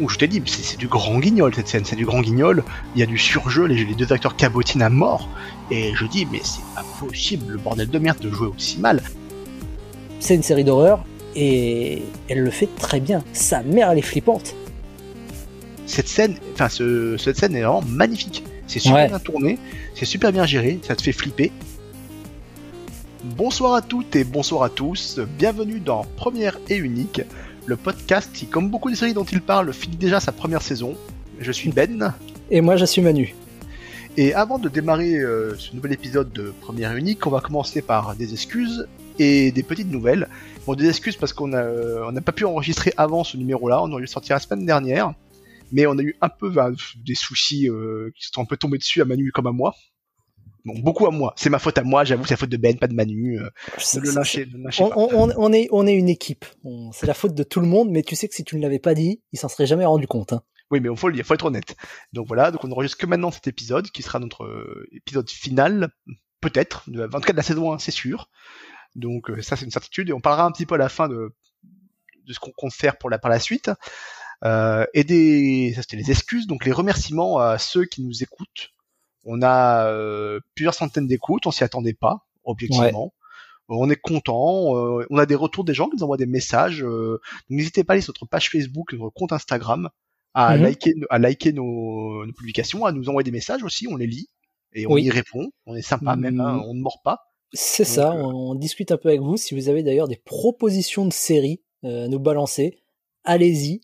[0.00, 2.64] où je t'ai dit, c'est du grand guignol cette scène, c'est du grand guignol.
[2.94, 5.28] Il y a du surjeu, les, les deux acteurs cabotinent à mort.
[5.70, 9.02] Et je dis, mais c'est pas possible, le bordel de merde de jouer aussi mal.
[10.20, 11.04] C'est une série d'horreur
[11.36, 13.22] et elle le fait très bien.
[13.32, 14.54] Sa mère, elle est flippante.
[15.86, 18.42] Cette scène, enfin, ce, cette scène est vraiment magnifique.
[18.66, 19.58] C'est super bien tourné,
[19.94, 21.52] c'est super bien géré, ça te fait flipper.
[23.22, 27.20] Bonsoir à toutes et bonsoir à tous, bienvenue dans Première et Unique,
[27.66, 30.96] le podcast qui, comme beaucoup de séries dont il parle, finit déjà sa première saison.
[31.40, 32.14] Je suis Ben.
[32.50, 33.34] Et moi, je suis Manu.
[34.16, 38.14] Et avant de démarrer euh, ce nouvel épisode de Première Unique, on va commencer par
[38.14, 38.86] des excuses
[39.18, 40.28] et des petites nouvelles.
[40.66, 41.66] Bon, des excuses parce qu'on n'a
[42.06, 45.14] on n'a pas pu enregistrer avant ce numéro-là, on aurait dû sortir la semaine dernière,
[45.72, 46.70] mais on a eu un peu bah,
[47.04, 49.74] des soucis euh, qui sont un peu tombés dessus à Manu comme à moi.
[50.64, 51.34] Bon, beaucoup à moi.
[51.36, 53.38] C'est ma faute à moi, j'avoue, c'est la faute de Ben, pas de Manu.
[53.38, 53.50] Euh,
[53.94, 54.10] le
[54.80, 54.96] on, pas.
[54.96, 56.46] On, est, on est une équipe.
[56.92, 58.78] C'est la faute de tout le monde, mais tu sais que si tu ne l'avais
[58.78, 60.32] pas dit, il s'en serait jamais rendu compte.
[60.32, 60.42] Hein.
[60.70, 61.76] Oui, mais il faut être honnête.
[62.12, 65.90] Donc voilà, donc on enregistre que maintenant cet épisode, qui sera notre euh, épisode final,
[66.40, 68.30] peut-être, en tout cas de la saison 1, c'est sûr.
[68.94, 71.08] Donc euh, ça, c'est une certitude, et on parlera un petit peu à la fin
[71.08, 71.34] de,
[72.26, 73.70] de ce qu'on compte faire pour la, par la suite.
[74.44, 78.72] Euh, et des, ça c'était les excuses, donc les remerciements à ceux qui nous écoutent,
[79.24, 83.12] on a euh, plusieurs centaines d'écoutes, on s'y attendait pas, objectivement.
[83.68, 86.84] On est content, euh, on a des retours des gens qui nous envoient des messages.
[86.84, 89.88] Euh, n'hésitez pas à aller sur notre page Facebook, notre compte Instagram,
[90.34, 90.62] à mhm.
[90.64, 94.28] liker, à liker nos, publications, à nous envoyer des messages aussi, on les lit
[94.74, 95.50] et on y répond.
[95.64, 96.62] On est sympa même, hein, mm.
[96.66, 97.20] on ne mord pas.
[97.52, 99.36] C'est ça, on, discute un peu avec vous.
[99.36, 102.80] Si vous avez d'ailleurs des propositions de séries à nous balancer,
[103.22, 103.80] allez-y.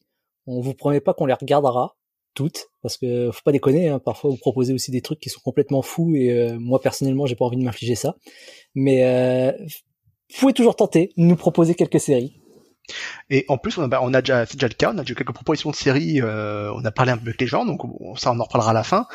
[0.46, 1.96] On vous promet pas qu'on les regardera,
[2.34, 5.40] toutes, parce que faut pas déconner, hein, parfois vous proposez aussi des trucs qui sont
[5.40, 8.16] complètement fous et euh, moi personnellement j'ai pas envie de m'infliger ça.
[8.74, 9.52] Mais euh,
[10.32, 12.40] vous pouvez toujours tenter, nous proposer quelques séries.
[13.28, 15.02] Et en plus, on a, bah, on a déjà, c'est déjà le cas, on a
[15.02, 17.82] déjà quelques propositions de séries, euh, on a parlé un peu avec les gens, donc
[18.18, 19.06] ça on en reparlera à la fin.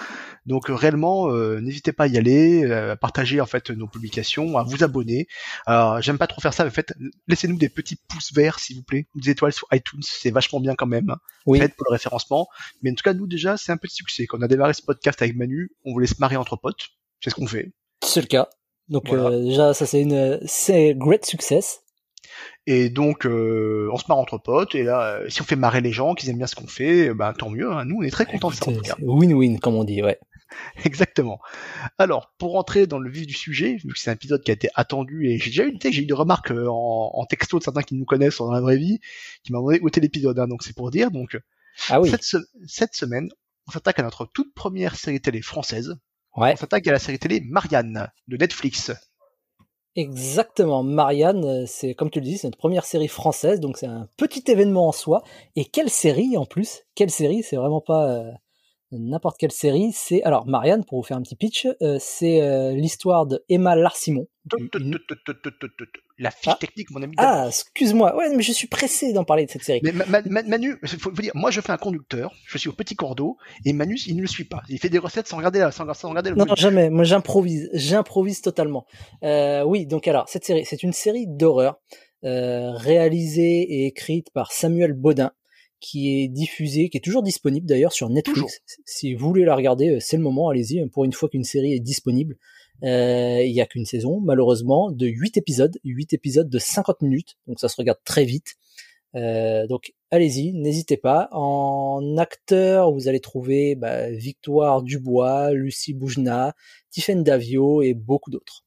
[0.46, 3.88] Donc euh, réellement, euh, n'hésitez pas à y aller, euh, à partager en fait nos
[3.88, 5.28] publications, à vous abonner.
[5.66, 6.94] Alors j'aime pas trop faire ça, mais faites,
[7.28, 10.76] laissez-nous des petits pouces verts s'il vous plaît, des étoiles sur iTunes, c'est vachement bien
[10.76, 11.16] quand même.
[11.46, 11.60] Oui.
[11.60, 12.48] Faites pour le référencement.
[12.84, 14.28] Mais en tout cas, nous déjà, c'est un petit succès.
[14.28, 16.90] Quand on a démarré ce podcast avec Manu, on voulait se marier entre potes,
[17.22, 17.72] c'est ce qu'on fait.
[18.04, 18.48] C'est le cas.
[18.88, 21.82] Donc déjà, ça c'est une, c'est great success.
[22.68, 24.76] Et donc, euh, on se marre entre potes.
[24.76, 27.34] Et là, si on fait marrer les gens, qu'ils aiment bien ce qu'on fait, ben
[27.34, 27.72] tant mieux.
[27.72, 27.86] Hein.
[27.86, 28.96] Nous, on est très contents de ça.
[29.00, 30.20] Win-win, comme on dit, ouais.
[30.86, 31.40] Exactement.
[31.98, 34.54] Alors, pour rentrer dans le vif du sujet, vu que c'est un épisode qui a
[34.54, 37.82] été attendu, et j'ai déjà eu, j'ai eu des remarques euh, en, texto de certains
[37.82, 39.00] qui nous connaissent dans la vraie vie,
[39.44, 41.12] qui m'ont demandé où était l'épisode, hein, donc c'est pour dire.
[41.12, 41.38] Donc,
[41.90, 42.12] ah oui.
[42.68, 43.30] cette, semaine,
[43.68, 45.96] on s'attaque à notre toute première série télé française.
[46.36, 46.54] Ouais.
[46.54, 48.92] On s'attaque à la série télé Marianne de Netflix.
[49.98, 54.10] Exactement, Marianne, c'est comme tu le dis, c'est notre première série française, donc c'est un
[54.18, 55.24] petit événement en soi.
[55.56, 56.84] Et quelle série en plus?
[56.96, 57.44] Quelle série?
[57.44, 58.32] C'est vraiment pas euh,
[59.00, 59.92] n'importe quelle série.
[59.94, 63.76] C'est alors Marianne, pour vous faire un petit pitch, euh, c'est euh, l'histoire de Emma
[63.76, 64.28] Larsimon.
[66.20, 66.58] La fiche ah.
[66.60, 67.14] technique, mon ami.
[67.18, 68.16] Ah, excuse-moi.
[68.16, 69.82] Ouais, mais je suis pressé d'en parler de cette série.
[69.84, 69.92] Mais
[70.44, 73.74] Manu, il faut, dire, moi je fais un conducteur, je suis au petit cordeau, et
[73.74, 74.62] Manu, il ne le suit pas.
[74.70, 76.36] Il fait des recettes sans regarder, sans, sans regarder le.
[76.36, 76.90] Non, jamais.
[76.90, 78.86] Moi, j'improvise, j'improvise totalement.
[79.24, 81.80] Euh, oui, donc alors cette série, c'est une série d'horreur
[82.24, 85.32] réalisée et écrite par Samuel Baudin
[85.80, 88.60] qui est diffusée, qui est toujours disponible d'ailleurs sur Netflix.
[88.86, 90.80] Si vous voulez la regarder, euh, c'est le moment, allez-y.
[90.80, 92.38] Hein, pour une fois qu'une série est disponible,
[92.84, 97.38] euh, il n'y a qu'une saison, malheureusement, de 8 épisodes, 8 épisodes de 50 minutes,
[97.48, 98.56] donc ça se regarde très vite.
[99.16, 101.30] Euh, donc allez-y, n'hésitez pas.
[101.32, 106.54] En acteur, vous allez trouver bah, Victoire Dubois, Lucie Boujna,
[106.92, 108.65] Tiffen Davio et beaucoup d'autres.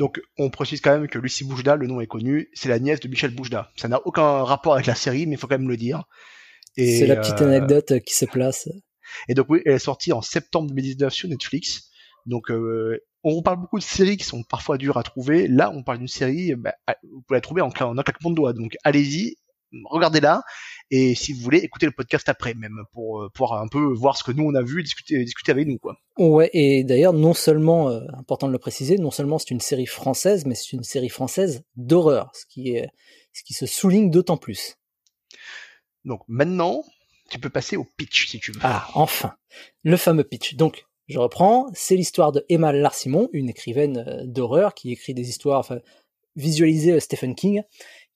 [0.00, 3.00] Donc on précise quand même que Lucie Boujda, le nom est connu, c'est la nièce
[3.00, 3.70] de Michel Boujda.
[3.76, 6.04] Ça n'a aucun rapport avec la série, mais il faut quand même le dire.
[6.74, 8.66] C'est la petite euh, anecdote qui se place.
[9.28, 11.90] Et donc oui, elle est sortie en septembre 2019 sur Netflix.
[12.24, 15.48] Donc euh, on parle beaucoup de séries qui sont parfois dures à trouver.
[15.48, 16.72] Là, on parle d'une série, bah,
[17.02, 18.54] vous pouvez la trouver en, en un claquement de doigts.
[18.54, 19.36] Donc allez-y,
[19.84, 20.40] regardez-la
[20.90, 24.16] et si vous voulez écoutez le podcast après même pour euh, pouvoir un peu voir
[24.16, 25.96] ce que nous on a vu et discuter discuter avec nous quoi.
[26.18, 29.86] Ouais et d'ailleurs non seulement euh, important de le préciser non seulement c'est une série
[29.86, 32.88] française mais c'est une série française d'horreur ce qui est
[33.32, 34.76] ce qui se souligne d'autant plus.
[36.04, 36.84] Donc maintenant
[37.30, 38.60] tu peux passer au pitch si tu veux.
[38.62, 39.34] Ah enfin
[39.82, 44.74] le fameux pitch donc je reprends, c'est l'histoire de Emma Larsimon, une écrivaine euh, d'horreur
[44.74, 45.80] qui écrit des histoires, enfin,
[46.36, 47.62] visualisées Stephen King,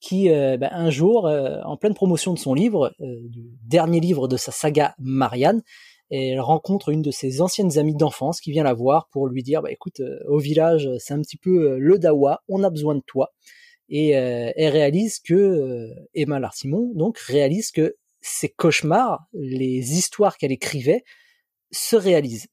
[0.05, 4.01] qui euh, ben, un jour, euh, en pleine promotion de son livre, euh, du dernier
[4.01, 5.63] livre de sa saga Marianne,
[6.11, 9.63] elle rencontre une de ses anciennes amies d'enfance qui vient la voir pour lui dire
[9.63, 13.33] bah, écoute, au village, c'est un petit peu le dawa, on a besoin de toi.
[13.89, 21.05] Et elle réalise que Emma Larsimon donc réalise que ses cauchemars, les histoires qu'elle écrivait,
[21.73, 22.49] se réalisent.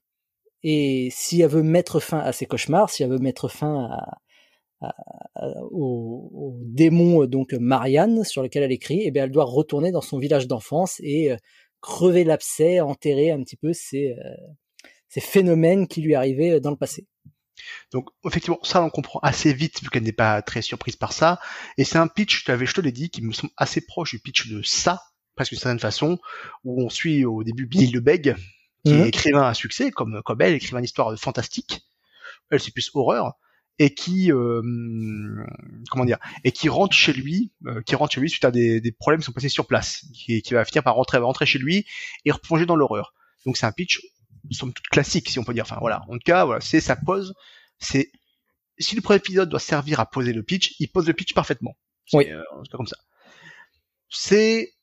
[0.63, 4.17] Et si elle veut mettre fin à ses cauchemars, si elle veut mettre fin à,
[5.71, 10.19] au, démon donc Marianne sur lequel elle écrit, eh bien elle doit retourner dans son
[10.19, 11.37] village d'enfance et euh,
[11.81, 14.35] crever l'abcès, enterrer un petit peu ces, euh,
[15.09, 17.07] ces phénomènes qui lui arrivaient dans le passé.
[17.91, 21.39] Donc effectivement, ça on comprend assez vite vu qu'elle n'est pas très surprise par ça.
[21.77, 24.47] Et c'est un pitch, je te l'ai dit, qui me semble assez proche du pitch
[24.47, 25.01] de ça,
[25.35, 26.19] presque d'une certaine façon,
[26.63, 28.35] où on suit au début Billy Lebeg,
[28.85, 29.05] qui est mhm.
[29.05, 31.81] écrivain à succès, comme, comme elle, écrivain d'histoire fantastique.
[32.49, 33.33] Elle, c'est plus horreur.
[33.83, 34.61] Et qui, euh,
[35.89, 38.79] comment dire, et qui rentre chez lui, euh, qui rentre chez lui suite à des,
[38.79, 41.57] des problèmes qui sont passés sur place, qui, qui va finir par rentrer, rentrer chez
[41.57, 41.87] lui
[42.23, 43.15] et replonger dans l'horreur.
[43.43, 43.99] Donc c'est un pitch
[44.51, 45.63] somme toute classique, si on peut dire.
[45.63, 47.33] Enfin voilà, en tout cas, voilà, c'est sa pose.
[47.79, 48.11] C'est
[48.77, 51.75] si le premier épisode doit servir à poser le pitch, il pose le pitch parfaitement.
[52.13, 52.29] Oui.
[52.29, 52.97] Euh, comme ça.
[54.09, 54.75] C'est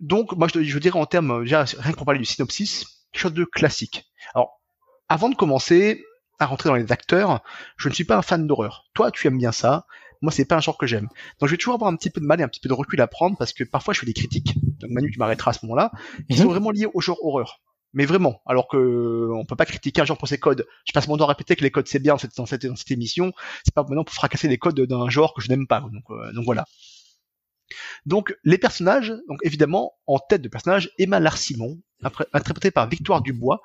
[0.00, 3.22] donc moi je, je dirais en termes déjà rien que pour parler du synopsis, quelque
[3.22, 4.06] chose de classique.
[4.34, 4.60] Alors
[5.08, 6.04] avant de commencer
[6.38, 7.42] à rentrer dans les acteurs,
[7.76, 8.84] je ne suis pas un fan d'horreur.
[8.94, 9.86] Toi, tu aimes bien ça.
[10.22, 11.08] Moi, c'est pas un genre que j'aime.
[11.38, 12.74] Donc, je vais toujours avoir un petit peu de mal et un petit peu de
[12.74, 14.54] recul à prendre parce que parfois, je fais des critiques.
[14.80, 15.90] Donc, Manu, tu m'arrêteras à ce moment-là.
[16.30, 16.48] Sont mhm.
[16.48, 17.60] vraiment liés au genre horreur
[17.94, 18.42] mais vraiment.
[18.44, 20.66] Alors que on peut pas critiquer un genre pour ses codes.
[20.84, 22.66] Je passe mon temps à répéter que les codes c'est bien dans cette, dans cette,
[22.66, 23.32] dans cette émission.
[23.64, 25.80] C'est pas maintenant pour fracasser les codes d'un genre que je n'aime pas.
[25.80, 26.66] Donc, euh, donc voilà.
[28.04, 31.80] Donc les personnages, donc évidemment en tête de personnage, Emma Larsimon,
[32.32, 33.62] interprétée par Victoire Dubois,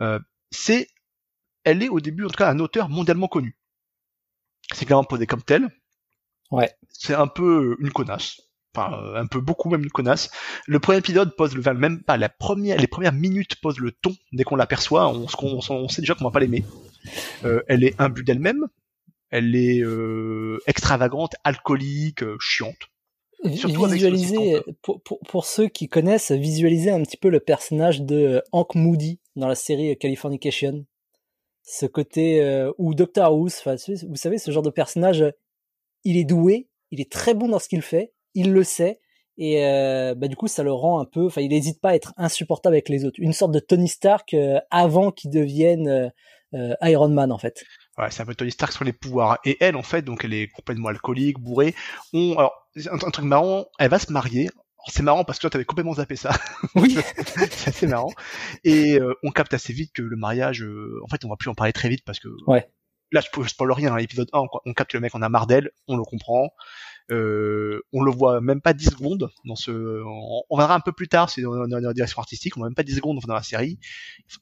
[0.00, 0.18] euh,
[0.50, 0.88] c'est,
[1.68, 3.58] elle est au début en tout cas un auteur mondialement connu.
[4.72, 5.68] C'est clairement posé comme tel.
[6.50, 6.74] Ouais.
[6.88, 8.40] C'est un peu une connasse
[8.74, 10.30] enfin un peu beaucoup même une connasse.
[10.66, 14.14] Le premier épisode pose le même pas la première, les premières minutes posent le ton
[14.32, 16.64] dès qu'on l'aperçoit, on, on, sait déjà qu'on va pas l'aimer.
[17.44, 18.66] Euh, elle est imbue d'elle-même,
[19.30, 22.90] elle est euh, extravagante, alcoolique, euh, chiante.
[23.44, 28.74] visualiser pour, pour, pour, ceux qui connaissent, visualiser un petit peu le personnage de Hank
[28.74, 30.84] Moody dans la série Californication.
[31.62, 35.24] Ce côté euh, ou Doctor House, vous savez ce genre de personnage,
[36.04, 39.00] il est doué, il est très bon dans ce qu'il fait, il le sait
[39.38, 41.94] et euh, bah, du coup ça le rend un peu enfin il n'hésite pas à
[41.94, 43.18] être insupportable avec les autres.
[43.20, 46.12] Une sorte de Tony Stark euh, avant qu'il devienne
[46.54, 47.64] euh, Iron Man en fait.
[47.96, 49.38] Ouais c'est un peu Tony Stark sur les pouvoirs.
[49.44, 51.74] Et elle en fait donc elle est complètement alcoolique bourrée.
[52.12, 52.52] On alors
[52.90, 54.50] un, truc marrant elle va se marier
[54.88, 56.30] c'est marrant parce que toi t'avais complètement zappé ça.
[56.74, 56.96] Oui.
[57.50, 58.12] c'est assez marrant.
[58.64, 60.64] Et on capte assez vite que le mariage,
[61.02, 62.68] en fait, on va plus en parler très vite parce que ouais.
[63.12, 65.46] là, je, je spoil rien dans l'épisode 1, on capte le mec en a marre
[65.46, 66.50] d'elle, on le comprend.
[67.10, 69.70] Euh, on le voit même pas 10 secondes dans ce.
[70.50, 72.82] On, verra un peu plus tard, c'est dans, la direction artistique, on voit même pas
[72.82, 73.78] 10 secondes dans la série.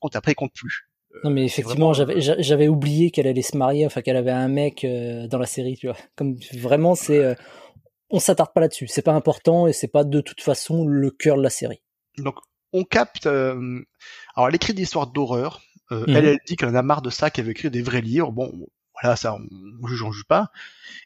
[0.01, 0.89] Compter après, il compte plus.
[1.15, 4.49] Euh, non mais effectivement, j'avais j'avais oublié qu'elle allait se marier, enfin qu'elle avait un
[4.49, 5.97] mec euh, dans la série, tu vois.
[6.17, 7.35] Comme vraiment, c'est euh,
[8.11, 8.87] on s'attarde pas là-dessus.
[8.89, 11.83] C'est pas important et c'est pas de toute façon le cœur de la série.
[12.19, 12.37] Donc
[12.73, 13.27] on capte.
[13.27, 15.63] alors elle écrit des histoires d'horreur.
[15.91, 16.17] Elle, mhm.
[16.17, 18.33] elle dit qu'elle en a marre de ça, qu'elle veut écrire des vrais livres.
[18.33, 18.53] Bon,
[19.01, 20.51] voilà, ça, on, juge, on juge pas.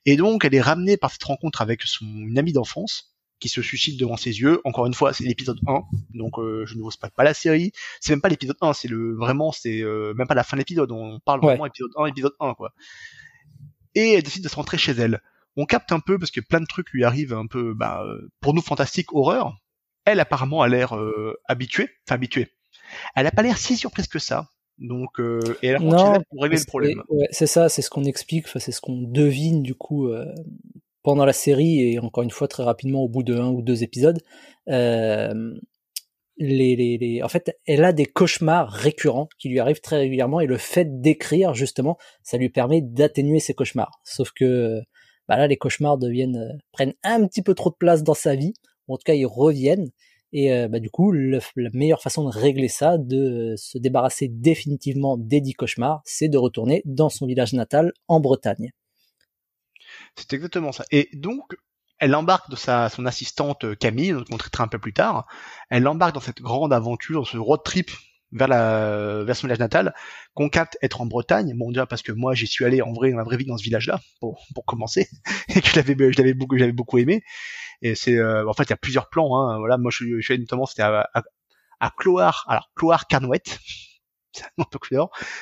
[0.07, 3.63] Et donc, elle est ramenée par cette rencontre avec son une amie d'enfance qui se
[3.63, 4.61] suscite devant ses yeux.
[4.65, 5.83] Encore une fois, c'est l'épisode 1,
[6.15, 7.73] donc euh, je ne vous spoil pas la série.
[8.01, 10.61] C'est même pas l'épisode 1, c'est le vraiment, c'est euh, même pas la fin de
[10.61, 10.93] l'épisode.
[10.93, 12.73] On parle vraiment épisode 1, épisode 1, quoi.
[13.95, 15.21] Et elle décide de se rentrer chez elle.
[15.57, 18.05] On capte un peu parce que plein de trucs lui arrivent un peu, bah,
[18.41, 19.57] pour nous fantastique horreur.
[20.05, 22.49] Elle apparemment a l'air euh, habituée, enfin habituée.
[23.15, 24.49] Elle a pas l'air si surprise que ça.
[24.79, 27.03] Donc, euh, et elle a pour régler le problème.
[27.09, 30.25] Ouais, c'est ça, c'est ce qu'on explique, c'est ce qu'on devine du coup euh,
[31.03, 33.83] pendant la série et encore une fois très rapidement au bout de un ou deux
[33.83, 34.19] épisodes.
[34.69, 35.53] Euh,
[36.39, 40.41] les, les, les, en fait, elle a des cauchemars récurrents qui lui arrivent très régulièrement
[40.41, 44.01] et le fait d'écrire justement, ça lui permet d'atténuer ces cauchemars.
[44.05, 44.81] Sauf que
[45.31, 48.35] bah là, les cauchemars deviennent euh, prennent un petit peu trop de place dans sa
[48.35, 48.53] vie.
[48.89, 49.89] En tout cas, ils reviennent
[50.33, 51.41] et euh, bah, du coup, la
[51.73, 57.11] meilleure façon de régler ça, de se débarrasser définitivement d'Eddie Cauchemar, c'est de retourner dans
[57.11, 58.73] son village natal en Bretagne.
[60.17, 60.85] C'est exactement ça.
[60.91, 61.57] Et donc,
[62.01, 65.29] elle embarque de sa son assistante euh, Camille, donc on traitera un peu plus tard.
[65.69, 67.93] Elle embarque dans cette grande aventure, dans ce road trip
[68.33, 69.95] vers la vers son village natal,
[70.35, 71.55] qu'on capte être en Bretagne.
[71.57, 73.57] Bon déjà parce que moi j'y suis allé en vrai dans la vraie vie dans
[73.57, 75.09] ce village-là pour pour commencer
[75.49, 77.23] et que je je l'avais beaucoup j'avais beaucoup aimé.
[77.83, 79.37] Et c'est euh, en fait il y a plusieurs plans.
[79.37, 79.59] Hein.
[79.59, 81.23] Voilà, moi je, je suis allé notamment c'était à, à,
[81.81, 83.59] à Cloire, alors Cloire Carnouette.
[84.33, 84.79] C'est un peu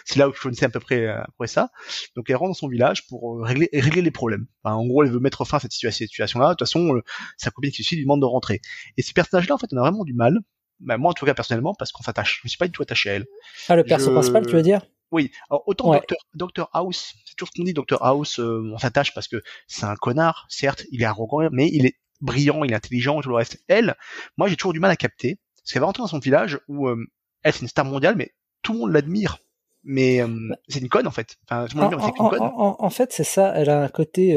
[0.06, 1.70] C'est là où je connaissais à peu près, à peu près ça.
[2.16, 4.46] Donc elle rentre dans son village pour euh, régler, régler les problèmes.
[4.64, 6.46] En gros, elle veut mettre fin à cette situation-là.
[6.46, 7.02] De toute façon, euh,
[7.36, 8.62] sa copine qui suit lui demande de rentrer.
[8.96, 10.38] Et ces personnages-là, en fait, on a vraiment du mal
[10.80, 12.38] bah, moi en tout cas personnellement, parce qu'on s'attache.
[12.42, 13.26] Je me suis pas du tout attaché à elle.
[13.68, 14.82] Ah, le perso principal, tu veux dire?
[15.10, 15.30] Oui.
[15.50, 19.14] Alors, autant Docteur, Docteur House, c'est toujours ce qu'on dit, Docteur House, euh, on s'attache
[19.14, 22.76] parce que c'est un connard, certes, il est arrogant, mais il est brillant, il est
[22.76, 23.62] intelligent et tout le reste.
[23.68, 23.94] Elle,
[24.36, 26.88] moi j'ai toujours du mal à capter, parce qu'elle va rentrer dans son village où
[26.88, 26.96] euh,
[27.42, 28.32] elle c'est une star mondiale, mais
[28.62, 29.38] tout le monde l'admire.
[29.84, 30.28] Mais euh,
[30.68, 31.36] c'est une conne en fait.
[31.48, 32.42] Enfin, tout le monde En, dit, c'est une conne.
[32.42, 33.52] en- en- en fait, c'est ça.
[33.54, 34.36] Elle a un côté,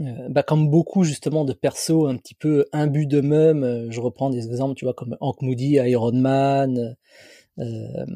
[0.00, 3.64] euh, euh, bah, comme beaucoup justement de persos un petit peu imbus d'eux-mêmes.
[3.64, 6.96] euh, Je reprends des exemples, tu vois, comme Hank Moody, Iron Man,
[7.58, 8.06] euh,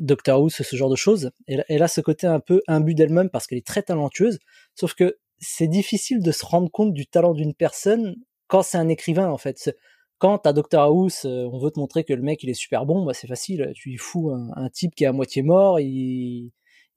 [0.00, 1.30] Doctor Who, ce, genre de choses.
[1.46, 4.38] Elle, elle a ce côté un peu imbu d'elle-même parce qu'elle est très talentueuse.
[4.74, 8.88] Sauf que c'est difficile de se rendre compte du talent d'une personne quand c'est un
[8.88, 9.74] écrivain en fait.
[10.18, 12.86] Quand t'as Doctor House, euh, on veut te montrer que le mec il est super
[12.86, 13.72] bon, bah c'est facile.
[13.74, 16.52] Tu lui fous un, un type qui est à moitié mort, il,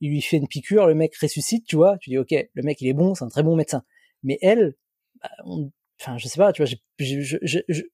[0.06, 1.98] il lui fait une piqûre, le mec ressuscite, tu vois.
[2.00, 3.84] Tu dis ok, le mec il est bon, c'est un très bon médecin.
[4.24, 4.76] Mais elle,
[5.22, 6.72] bah, on- enfin je sais pas, tu vois,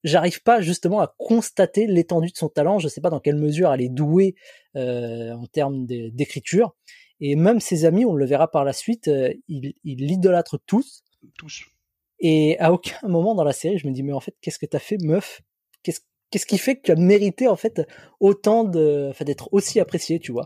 [0.03, 2.79] j'arrive pas justement à constater l'étendue de son talent.
[2.79, 4.35] Je sais pas dans quelle mesure elle est douée
[4.75, 6.75] euh, en termes d'écriture.
[7.19, 11.03] Et même ses amis, on le verra par la suite, euh, ils l'idolâtrent tous.
[11.37, 11.63] Tous.
[12.19, 14.65] Et à aucun moment dans la série, je me dis, mais en fait, qu'est-ce que
[14.65, 15.41] t'as fait, meuf?
[15.83, 17.81] Qu'est-ce qui fait que tu as mérité, en fait,
[18.21, 20.45] autant de, enfin, d'être aussi apprécié, tu vois?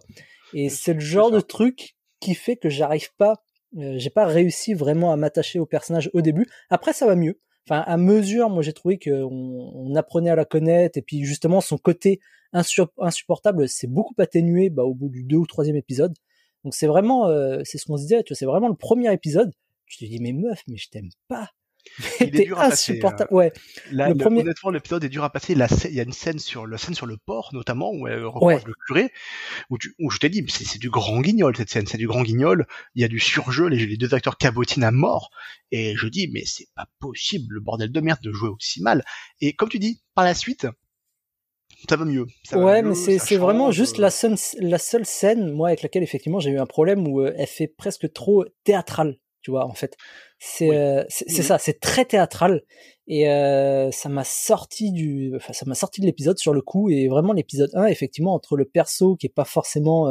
[0.54, 3.42] Et c'est le genre de truc qui fait que j'arrive pas,
[3.78, 6.48] euh, j'ai pas réussi vraiment à m'attacher au personnage au début.
[6.70, 7.40] Après, ça va mieux.
[7.68, 11.62] Enfin, à mesure, moi, j'ai trouvé qu'on on apprenait à la connaître, et puis justement,
[11.62, 12.20] son côté
[12.54, 16.14] insu- insupportable s'est beaucoup atténué bah, au bout du deux ou troisième épisode.
[16.64, 19.12] Donc c'est vraiment, euh, c'est ce qu'on se disait, tu vois, c'est vraiment le premier
[19.12, 19.52] épisode.
[19.88, 21.50] Tu te dis, mais meuf, mais je t'aime pas.
[22.20, 23.34] Il est dur à passer, insupportable.
[23.34, 23.54] Ouais,
[23.92, 25.56] Là, Le le- premier- honnêtement, l'épisode est dur à passer.
[25.56, 28.26] La il y a une scène sur la scène sur le port, notamment, où elle
[28.26, 28.62] reproche Ouais.
[28.66, 29.12] le curé,
[29.70, 32.24] où, tu, où je t'ai dit, c'est du grand guignol cette scène, c'est du grand
[32.24, 32.66] guignol.
[32.96, 35.30] Il y a du surjeu, les, les deux acteurs cabotinent à mort,
[35.72, 39.04] et je dis, mais c'est pas possible, le bordel de merde de jouer aussi mal.
[39.42, 40.68] Et comme tu dis, par la suite,
[41.90, 42.26] ça va mieux.
[42.44, 45.70] Ça va ouais, mieux, mais c'est vraiment juste euh, la seule, la seule scène, moi,
[45.70, 49.52] avec laquelle effectivement j'ai eu un problème où euh, elle fait presque trop théâtrale, tu
[49.52, 49.96] vois, en fait.
[50.40, 50.76] C'est Oui.
[50.76, 51.44] euh, Mhm.
[51.44, 52.64] ça, c'est très théâtral
[53.08, 56.90] et euh, ça m'a sorti du, enfin ça m'a sorti de l'épisode sur le coup
[56.90, 60.10] et vraiment l'épisode 1, effectivement, entre le perso qui est pas forcément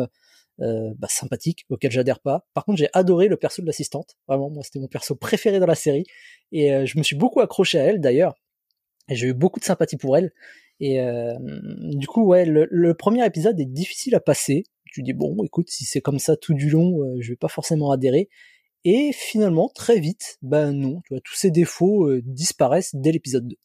[0.61, 2.47] euh, bah, sympathique, auquel j'adhère pas.
[2.55, 4.15] Par contre, j'ai adoré le perso de l'assistante.
[4.29, 6.05] Vraiment, moi, c'était mon perso préféré dans la série
[6.53, 8.35] et je me suis beaucoup accroché à elle d'ailleurs.
[9.09, 10.31] Et j'ai eu beaucoup de sympathie pour elle.
[10.79, 11.01] Et
[11.97, 14.63] du coup, ouais, le, le premier épisode est difficile à passer.
[14.93, 17.91] Tu dis bon, écoute, si c'est comme ça tout du long, je vais pas forcément
[17.91, 18.29] adhérer.
[18.85, 23.49] Et finalement, très vite, ben non, tu vois, tous ces défauts euh, disparaissent dès l'épisode
[23.49, 23.57] 2.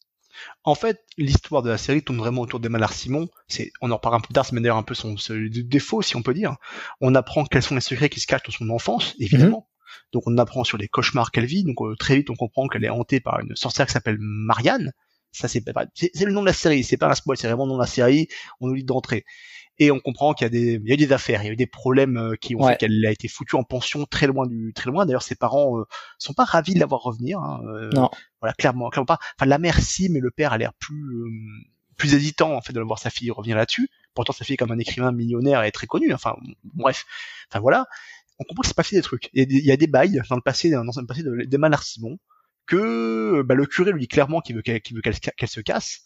[0.64, 3.28] En fait, l'histoire de la série tourne vraiment autour d'Emmanuel Simon.
[3.48, 6.00] C'est, on en reparlera un peu plus tard, c'est d'ailleurs un peu son, son défaut,
[6.00, 6.56] si on peut dire.
[7.00, 9.68] On apprend quels sont les secrets qui se cachent dans son enfance, évidemment.
[10.12, 11.64] Donc on apprend sur les cauchemars qu'elle vit.
[11.64, 14.92] Donc euh, très vite, on comprend qu'elle est hantée par une sorcière qui s'appelle Marianne.
[15.32, 16.82] Ça, c'est, pas- c'est, c'est le nom de la série.
[16.82, 18.28] C'est pas un spoil, c'est vraiment le nom de la série.
[18.60, 19.24] On nous lit d'entrée.
[19.82, 21.48] Et on comprend qu'il y a des, il y a eu des affaires, il y
[21.48, 22.72] a eu des problèmes euh, qui ont Ouais.
[22.72, 25.06] fait qu'elle a été foutue en pension très loin du, très loin.
[25.06, 25.84] D'ailleurs, ses parents euh,
[26.18, 27.38] sont pas ravis de la voir revenir.
[27.40, 28.10] hein, euh, Non.
[28.40, 29.18] voilà, clairement, clairement pas.
[29.38, 31.30] Enfin, la mère si, mais le père a l'air plus euh,
[31.96, 33.88] plus hésitant en fait de voir sa fille revenir là-dessus.
[34.14, 36.12] Pourtant, sa fille est comme un écrivain millionnaire et très connu.
[36.12, 37.06] Enfin, bref.
[37.50, 37.86] Enfin voilà,
[38.38, 39.30] on comprend que c'est pas fait des trucs.
[39.32, 41.22] Il y a des, il y a des bails dans le passé, dans le passé
[41.22, 42.18] de- Larsimon,
[42.66, 46.00] que bah, le curé lui dit clairement qu'il veut qu'elle se casse.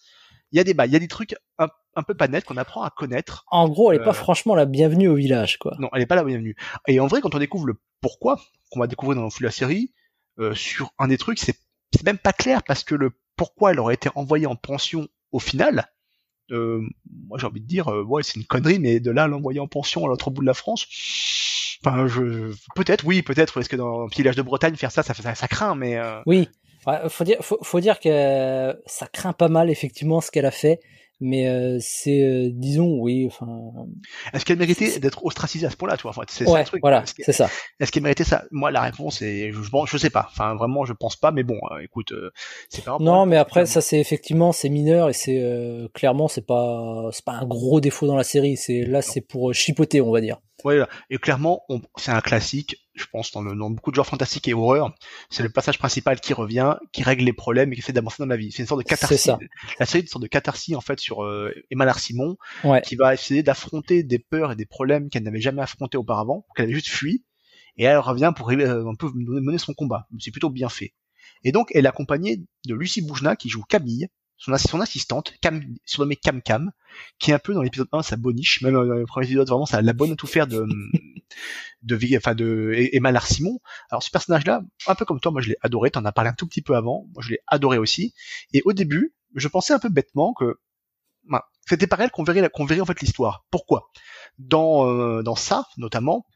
[0.55, 2.45] Il y a des bails, il y a des trucs un, un peu pas nets
[2.45, 3.45] qu'on apprend à connaître.
[3.51, 5.75] En gros, elle est Euh, pas franchement la bienvenue au village, quoi.
[5.81, 6.55] Non, elle est pas la bienvenue.
[6.87, 9.49] Et en vrai, quand on découvre le pourquoi, qu'on va découvrir dans le flux de
[9.49, 9.93] la série,
[10.39, 11.59] euh, sur un des trucs, c'est
[11.93, 15.41] c'est même pas clair parce que le pourquoi elle aurait été envoyée en pension au
[15.41, 15.87] final,
[16.53, 16.81] euh,
[17.27, 19.67] moi j'ai envie de dire, euh, ouais, c'est une connerie, mais de là l'envoyer en
[19.67, 20.87] pension à l'autre bout de la France,
[21.85, 25.03] enfin, je, peut-être, oui, peut-être, est-ce que dans un petit village de Bretagne, faire ça,
[25.03, 26.49] ça, ça, ça craint, mais euh, Oui,
[26.87, 30.47] Ouais, faut dire, faut, faut dire que euh, ça craint pas mal effectivement ce qu'elle
[30.47, 30.81] a fait,
[31.21, 33.47] mais euh, c'est, euh, disons, oui, enfin,
[34.33, 36.11] est-ce qu'elle méritait d'être ostracisée à ce point-là, tu vois?
[36.11, 36.81] Enfin, c'est ça ouais, le truc.
[36.83, 37.49] voilà, c'est ça.
[37.81, 38.45] est-ce qu'elle méritait ça?
[38.51, 40.29] Moi, la réponse est, je, bon, je sais pas.
[40.31, 42.31] Enfin, vraiment, je pense pas, mais bon, euh, écoute, euh,
[42.69, 42.99] c'est pas.
[43.01, 47.25] Non, mais après ça c'est effectivement c'est mineur et c'est euh, clairement c'est pas c'est
[47.25, 48.57] pas un gros défaut dans la série.
[48.57, 50.39] C'est là c'est pour euh, chipoter on va dire.
[50.63, 50.89] Voilà.
[51.11, 54.55] Et clairement, c'est un classique, je pense, dans, le, dans beaucoup de genres fantastiques et
[54.55, 54.95] horreur.
[55.31, 58.27] C'est le passage principal qui revient, qui règle les problèmes et qui essaie d'avancer dans
[58.29, 58.53] la vie.
[58.53, 59.21] C'est une sorte de catharsis.
[59.21, 59.39] ça.
[59.79, 62.81] La série est une sorte de catharsis, en fait, sur euh, Emma Larsimon, Ouais.
[62.83, 66.67] qui va essayer d'affronter des peurs et des problèmes qu'elle n'avait jamais affrontés auparavant, qu'elle
[66.67, 67.25] avait juste fui.
[67.77, 70.07] Et elle revient pour euh, un peu mener son combat.
[70.21, 70.95] C'est plutôt bien fait.
[71.43, 75.35] Et donc, elle est accompagnée de Lucie Boujna, qui joue Camille, son, ass- son assistante,
[75.85, 76.73] surnommée Cam Cam,
[77.19, 79.49] qui est un peu dans l'épisode 1 sa boniche, même euh, dans le premier épisode,
[79.49, 80.67] vraiment, ça la bonne à tout faire de,
[81.83, 83.61] de, enfin, de Emma Larsimon.
[83.91, 86.35] Alors, ce personnage-là, un peu comme toi, moi, je l'ai adoré, t'en as parlé un
[86.35, 88.15] tout petit peu avant, moi, je l'ai adoré aussi.
[88.53, 90.59] Et au début, je pensais un peu bêtement que,
[91.29, 93.45] ben, c'était par elle qu'on verrait, qu'on verrait, en fait, l'histoire.
[93.51, 93.91] Pourquoi?
[94.39, 96.27] Dans, euh, dans ça, notamment,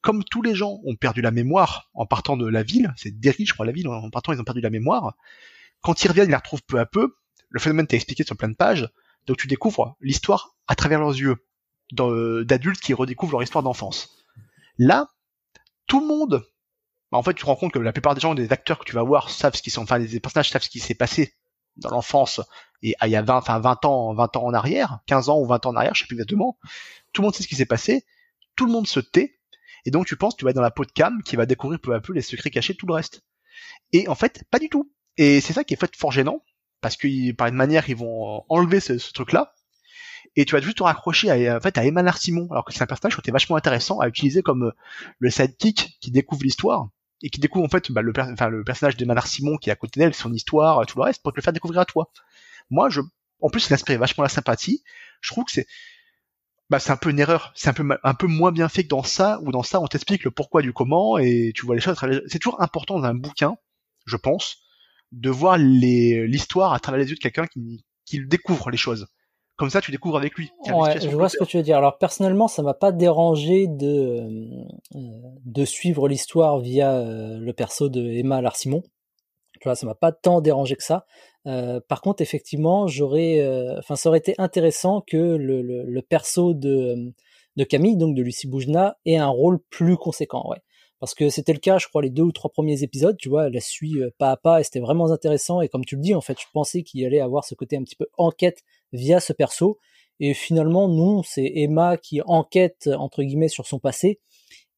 [0.00, 3.46] comme tous les gens ont perdu la mémoire en partant de la ville, c'est Derry,
[3.46, 5.14] je crois, la ville, en partant, ils ont perdu la mémoire.
[5.80, 7.14] Quand ils reviennent, ils la retrouvent peu à peu.
[7.50, 8.88] Le phénomène t'est expliqué sur plein de pages.
[9.26, 11.36] Donc tu découvres l'histoire à travers leurs yeux
[11.92, 14.10] d'adultes qui redécouvrent leur histoire d'enfance.
[14.78, 15.10] Là,
[15.86, 16.46] tout le monde,
[17.10, 18.84] bah, en fait, tu te rends compte que la plupart des gens, des acteurs que
[18.84, 21.34] tu vas voir, savent ce qui sont, enfin, les personnages savent ce qui s'est passé
[21.76, 22.40] dans l'enfance
[22.82, 25.38] et ah, il y a 20, enfin 20 ans, 20 ans en arrière, 15 ans
[25.38, 26.58] ou 20 ans en arrière, je sais plus exactement.
[27.12, 28.04] Tout le monde sait ce qui s'est passé,
[28.56, 29.38] tout le monde se tait,
[29.84, 31.80] et donc tu penses tu vas être dans la peau de Cam qui va découvrir
[31.80, 33.22] peu à peu les secrets cachés tout le reste.
[33.92, 34.92] Et en fait, pas du tout.
[35.16, 36.42] Et c'est ça qui est fait fort gênant,
[36.80, 39.54] parce que par une manière, ils vont enlever ce, truc-là,
[40.36, 42.82] et tu vas juste te raccrocher à, en fait, à Emma Larsimon, alors que c'est
[42.82, 44.72] un personnage qui était vachement intéressant à utiliser comme euh,
[45.18, 46.88] le sidekick qui découvre l'histoire,
[47.22, 48.12] et qui découvre en fait bah, le,
[48.64, 51.36] personnage d'Emma Larsimon qui est à côté d'elle, son histoire, tout le reste, pour te
[51.36, 52.10] le faire découvrir à toi.
[52.70, 53.00] Moi, je,
[53.40, 54.82] en plus, il inspire vachement la sympathie.
[55.20, 55.66] Je trouve que c'est,
[56.70, 57.52] bah, c'est un peu une erreur.
[57.54, 59.86] C'est un peu, un peu moins bien fait que dans ça, où dans ça, on
[59.86, 61.98] t'explique le pourquoi du comment et tu vois les choses.
[62.26, 63.56] C'est toujours important dans un bouquin,
[64.06, 64.58] je pense,
[65.12, 69.06] de voir l'histoire à travers les yeux de quelqu'un qui, qui découvre les choses.
[69.56, 70.50] Comme ça, tu découvres avec lui.
[70.68, 71.78] Ouais, je vois ce que tu veux dire.
[71.78, 74.22] Alors personnellement, ça m'a pas dérangé de
[74.94, 78.84] euh, de suivre l'histoire via euh, le perso de Emma Larsimon.
[79.60, 81.06] Tu vois, ça m'a pas tant dérangé que ça.
[81.46, 86.02] Euh, par contre, effectivement, j'aurais, euh, enfin, ça aurait été intéressant que le, le, le,
[86.02, 87.12] perso de,
[87.56, 90.58] de Camille, donc de Lucie Boujna, ait un rôle plus conséquent, ouais.
[91.00, 93.46] Parce que c'était le cas, je crois, les deux ou trois premiers épisodes, tu vois,
[93.46, 95.60] elle la suit euh, pas à pas et c'était vraiment intéressant.
[95.60, 97.84] Et comme tu le dis, en fait, je pensais qu'il allait avoir ce côté un
[97.84, 98.62] petit peu enquête
[98.92, 99.78] via ce perso.
[100.20, 104.18] Et finalement, non, c'est Emma qui enquête, entre guillemets, sur son passé.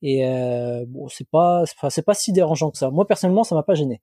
[0.03, 2.91] Et euh, bon, c'est pas, c'est pas si dérangeant que ça.
[2.91, 4.03] Moi, personnellement, ça m'a pas gêné.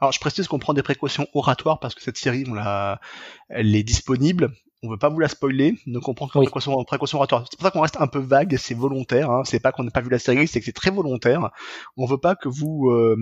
[0.00, 3.00] Alors je précise qu'on prend des précautions oratoires parce que cette série, on l'a,
[3.48, 4.50] elle est disponible.
[4.84, 7.46] On veut pas vous la spoiler, donc on prend des précautions, précautions oratoires.
[7.50, 9.30] C'est pour ça qu'on reste un peu vague, c'est volontaire.
[9.30, 9.42] Hein.
[9.46, 11.50] C'est pas qu'on n'a pas vu la série, c'est que c'est très volontaire.
[11.96, 13.16] On veut pas que vous, euh,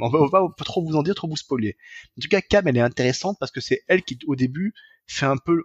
[0.00, 1.76] on veut pas trop vous en dire, trop vous spoiler.
[2.16, 4.74] En tout cas, Cam, elle est intéressante parce que c'est elle qui, au début,
[5.08, 5.64] fait un peu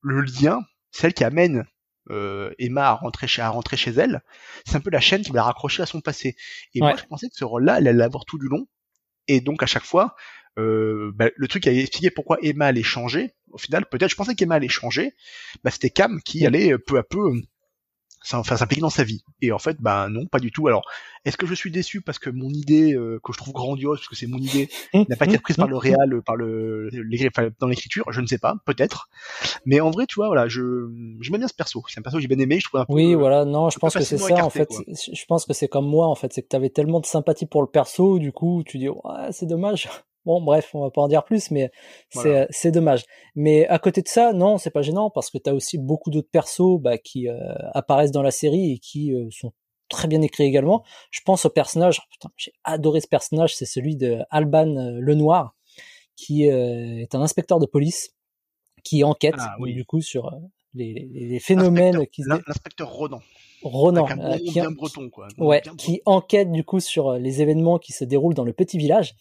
[0.00, 0.62] le lien.
[0.90, 1.66] C'est elle qui amène
[2.08, 4.22] euh, Emma à rentrer chez, à rentrer chez elle.
[4.64, 6.34] C'est un peu la chaîne qui va la raccrocher à son passé.
[6.74, 8.66] Et moi, je pensais que ce rôle-là, elle allait l'avoir tout du long
[9.30, 10.16] et donc à chaque fois,
[10.58, 14.16] euh, bah, le truc qui avait expliqué pourquoi Emma allait changer, au final, peut-être je
[14.16, 15.14] pensais qu'Emma allait changer,
[15.64, 17.30] bah, c'était Cam qui allait euh, peu à peu
[18.32, 19.22] enfin s'impliquer dans sa vie.
[19.40, 20.68] Et en fait, bah non, pas du tout.
[20.68, 20.82] Alors,
[21.24, 24.08] est-ce que je suis déçu parce que mon idée euh, que je trouve grandiose, parce
[24.08, 26.90] que c'est mon idée, n'a pas été prise par le réal, par le
[27.58, 29.08] dans l'écriture Je ne sais pas, peut-être.
[29.64, 31.82] Mais en vrai, tu vois, voilà, je j'aime bien ce perso.
[31.88, 32.58] C'est un perso que j'ai bien aimé.
[32.60, 32.92] Je trouve un peu.
[32.92, 34.44] Oui, voilà, non, je pense que c'est ça.
[34.44, 36.06] en fait, je pense que c'est comme moi.
[36.06, 38.78] En fait, c'est que tu avais tellement de sympathie pour le perso, du coup, tu
[38.78, 39.88] dis, ouais, c'est dommage.
[40.26, 41.70] Bon, bref, on va pas en dire plus, mais
[42.10, 43.04] c'est dommage.
[43.34, 46.10] Mais à côté de ça, non, c'est pas gênant parce que tu as aussi beaucoup
[46.10, 47.38] d'autres persos bah, qui euh,
[47.72, 49.52] apparaissent dans la série et qui euh, sont
[49.88, 50.84] très bien écrits également.
[51.10, 55.54] Je pense au personnage, putain, j'ai adoré ce personnage, c'est celui de Alban euh, Lenoir,
[56.16, 58.14] qui est un inspecteur de police
[58.84, 60.30] qui enquête ah du coup sur
[60.74, 63.20] les, les phénomènes qui l'inspecteur Ronan.
[63.62, 64.06] Ronan,
[64.38, 65.28] qui, breton, quoi.
[65.38, 69.14] Ouais, qui enquête du coup sur les événements qui se déroulent dans le petit village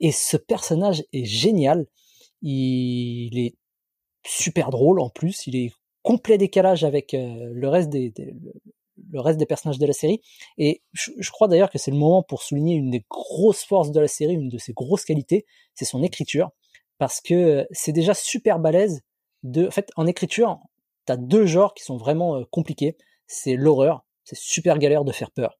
[0.00, 1.86] et ce personnage est génial.
[2.42, 3.54] Il est
[4.26, 5.46] super drôle en plus.
[5.46, 8.12] Il est complet décalage avec euh, le reste des,
[9.46, 10.20] personnages de la série.
[10.58, 14.00] Et je, crois d'ailleurs que c'est le moment pour souligner une des grosses forces de
[14.00, 16.50] la série, une de ses grosses qualités, c'est son écriture.
[16.98, 19.02] Parce que c'est déjà super balèze
[19.42, 20.58] de, en fait, en écriture,
[21.06, 22.96] t'as deux genres qui sont vraiment euh, compliqués.
[23.26, 24.04] C'est l'horreur.
[24.24, 25.58] C'est super galère de faire peur.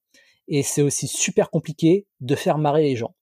[0.48, 3.14] Et c'est aussi super compliqué de faire marrer les gens.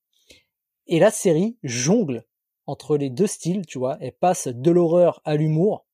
[0.87, 2.25] Et la série jongle
[2.67, 3.99] entre les deux styles, tu vois.
[4.01, 5.87] Elle passe de l'horreur à l'humour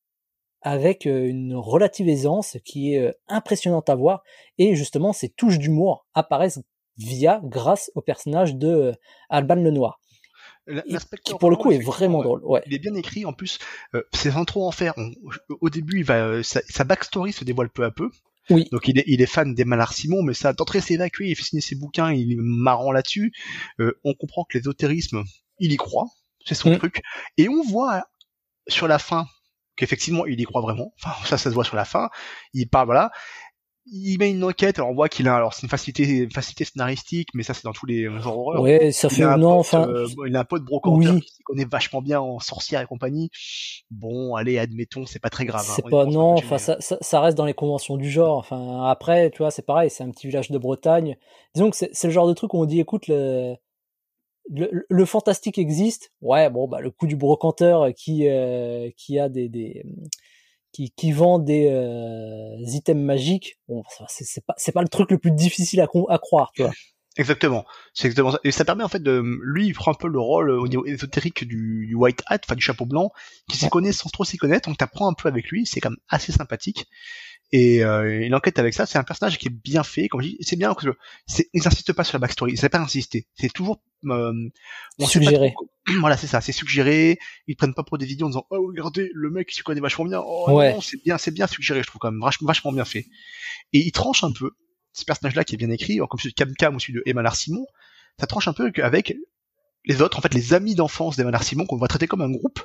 [0.61, 4.23] avec euh, une relative aisance qui est euh, impressionnante à voir.
[4.59, 6.61] Et justement, ces touches d'humour apparaissent
[6.97, 8.93] via, grâce au personnage de euh,
[9.31, 10.01] Alban Lenoir.
[11.25, 12.45] Qui pour le coup est vraiment drôle.
[12.45, 12.63] Ouais.
[12.67, 13.25] Il est bien écrit.
[13.25, 13.59] En plus,
[14.13, 14.93] c'est sans trop en faire.
[15.63, 18.11] au début, il va, sa, backstory se dévoile peu à peu.
[18.51, 18.69] Oui.
[18.73, 19.55] Donc il est, il est fan
[19.93, 23.33] Simon, mais ça d'entrée c'est évacué, il fait signer ses bouquins, il est marrant là-dessus.
[23.81, 25.25] Euh, on comprend que l'ésotérisme,
[25.59, 26.07] il y croit,
[26.45, 26.79] c'est son mm.
[26.79, 27.03] truc.
[27.37, 28.05] Et on voit
[28.67, 29.27] sur la fin
[29.77, 30.93] qu'effectivement il y croit vraiment.
[31.03, 32.09] Enfin ça, ça se voit sur la fin.
[32.55, 33.11] Il parle voilà
[33.91, 37.29] il met une enquête, alors on voit qu'il a, alors c'est une facilité, facilité scénaristique,
[37.35, 38.63] mais ça c'est dans tous les genres horreurs.
[38.63, 39.89] Ouais, ça fait non, enfin.
[39.89, 43.31] Euh, il a un pote brocanteur qui connaît vachement bien en sorcière et compagnie.
[43.91, 45.67] Bon, allez, admettons, c'est pas très grave.
[45.69, 45.73] Hein.
[45.77, 48.39] C'est pas, non, enfin, ça, ça, reste dans les conventions du genre.
[48.39, 51.17] Enfin, après, tu vois, c'est pareil, c'est un petit village de Bretagne.
[51.55, 53.57] Disons que c'est le genre de truc où on dit, écoute, le,
[54.51, 56.13] le, fantastique existe.
[56.21, 59.85] Ouais, bon, bah, le coup du brocanteur qui, euh, qui a des, des
[60.73, 65.33] qui, qui vend des euh, items magiques, bon, c'est pas, pas le truc le plus
[65.33, 66.73] difficile à, à croire, tu vois.
[67.17, 68.39] Exactement, c'est exactement ça.
[68.45, 70.87] Et ça permet en fait de, lui, il prend un peu le rôle au niveau
[70.87, 73.11] ésotérique du, du white hat, enfin du chapeau blanc,
[73.51, 74.69] qui s'y connaît sans trop s'y connaître.
[74.69, 76.87] Donc t'apprends un peu avec lui, c'est quand même assez sympathique.
[77.51, 78.87] Et euh, il enquête avec ça.
[78.87, 80.09] C'est un personnage qui est bien fait.
[80.09, 80.87] Comme je dis, c'est bien que
[81.27, 82.53] c'est, ils insistent pas sur la backstory.
[82.53, 83.27] Ils savent pas insister.
[83.35, 84.49] C'est toujours euh,
[85.01, 85.55] suggéré.
[86.01, 86.41] voilà, c'est ça.
[86.41, 87.19] C'est suggéré.
[87.47, 89.81] Ils prennent pas pour des vidéos en disant oh regardez le mec il se connaît
[89.81, 90.21] vachement bien.
[90.25, 90.75] Oh ouais.
[90.75, 91.83] non, c'est bien, c'est bien suggéré.
[91.83, 93.07] Je trouve quand même vachement, vachement bien fait.
[93.73, 94.51] Et il tranche un peu
[94.93, 97.31] ce personnage-là qui est bien écrit, comme celui de Cam Cam ou celui de Emma
[97.33, 97.67] Simon.
[98.21, 99.15] Ça tranche un peu avec
[99.85, 102.61] les autres, en fait, les amis d'enfance d'Emma Simon qu'on va traiter comme un groupe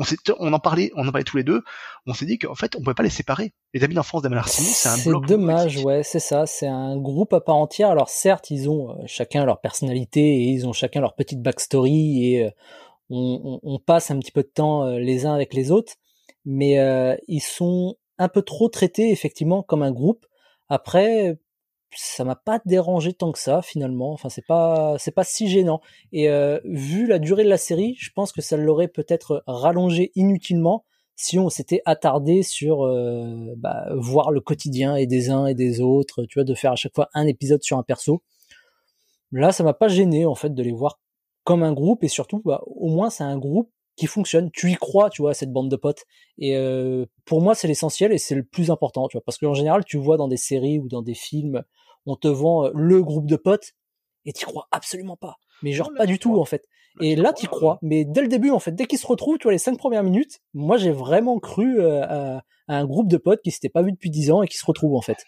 [0.00, 1.62] on, on en parlait, on en parlait tous les deux.
[2.06, 3.52] On s'est dit qu'en fait, on pouvait pas les séparer.
[3.74, 5.24] Les amis d'enfance d'Amal c'est un bloc.
[5.26, 6.46] C'est dommage, ouais, c'est ça.
[6.46, 7.90] C'est un groupe à part entière.
[7.90, 12.24] Alors certes, ils ont euh, chacun leur personnalité et ils ont chacun leur petite backstory
[12.24, 12.50] et euh,
[13.10, 15.94] on, on, passe un petit peu de temps euh, les uns avec les autres,
[16.44, 16.78] mais
[17.28, 20.26] ils sont un peu trop traités effectivement comme un groupe.
[20.68, 21.36] Après,
[21.96, 24.12] ça m'a pas dérangé tant que ça finalement.
[24.12, 25.80] Enfin, c'est pas c'est pas si gênant.
[26.12, 30.12] Et euh, vu la durée de la série, je pense que ça l'aurait peut-être rallongé
[30.14, 30.84] inutilement
[31.16, 35.80] si on s'était attardé sur euh, bah, voir le quotidien et des uns et des
[35.80, 36.24] autres.
[36.24, 38.22] Tu vois, de faire à chaque fois un épisode sur un perso.
[39.32, 40.98] Là, ça m'a pas gêné en fait de les voir
[41.44, 44.50] comme un groupe et surtout, bah, au moins c'est un groupe qui fonctionne.
[44.52, 46.04] Tu y crois, tu vois, cette bande de potes.
[46.38, 49.54] Et euh, pour moi, c'est l'essentiel et c'est le plus important, tu vois, parce qu'en
[49.54, 51.62] général, tu vois dans des séries ou dans des films
[52.06, 53.72] on te vend le groupe de potes
[54.24, 55.36] et t'y crois absolument pas.
[55.62, 56.66] Mais genre pas du tout en fait.
[57.00, 59.44] Et là t'y crois, mais dès le début en fait, dès qu'ils se retrouvent, tu
[59.44, 63.40] vois les cinq premières minutes, moi j'ai vraiment cru euh, à, un groupe de potes
[63.42, 65.26] qui s'étaient pas vus depuis dix ans et qui se retrouvent en fait.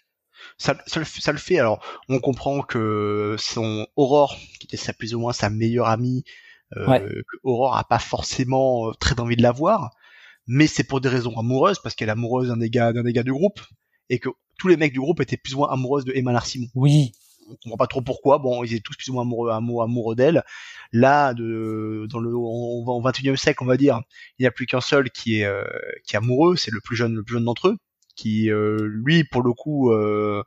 [0.57, 0.99] Ça, ça,
[1.31, 1.59] le fait.
[1.59, 6.23] Alors, on comprend que son Aurore, qui était sa plus ou moins sa meilleure amie,
[6.75, 9.91] euh, que Aurore a pas forcément très envie de la voir,
[10.47, 13.13] mais c'est pour des raisons amoureuses, parce qu'elle est amoureuse d'un des gars, d'un des
[13.13, 13.61] gars du groupe,
[14.09, 16.67] et que tous les mecs du groupe étaient plus ou moins amoureuses de Emma Larsimon.
[16.75, 17.11] Oui.
[17.49, 18.37] On comprend pas trop pourquoi.
[18.37, 20.43] Bon, ils étaient tous plus ou moins amoureux, amoureux, amoureux d'elle.
[20.91, 24.01] Là, de, dans le, au 21e siècle, on va dire,
[24.39, 25.65] il n'y a plus qu'un seul qui est, euh,
[26.05, 26.55] qui est amoureux.
[26.55, 27.77] C'est le plus jeune, le plus jeune d'entre eux,
[28.15, 30.43] qui, euh, lui, pour le coup, euh,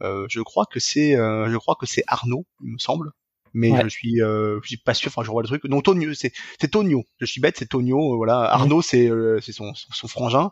[0.00, 3.10] je crois que c'est, je crois que c'est Arnaud, il me semble
[3.56, 6.32] mais je suis je suis pas sûr enfin je vois le truc non Tonio c'est
[6.60, 9.08] c'est Tonio je suis bête c'est Tonio voilà Arnaud c'est
[9.40, 10.50] c'est son, son, frangin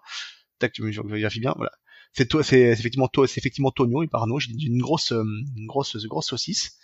[0.60, 1.72] tac tu me vérifies bien voilà
[2.12, 5.24] c'est toi, c'est effectivement toi, c'est effectivement Tonio, il Arnaud, j'ai une grosse, euh,
[5.56, 6.78] une grosse, grosse saucisse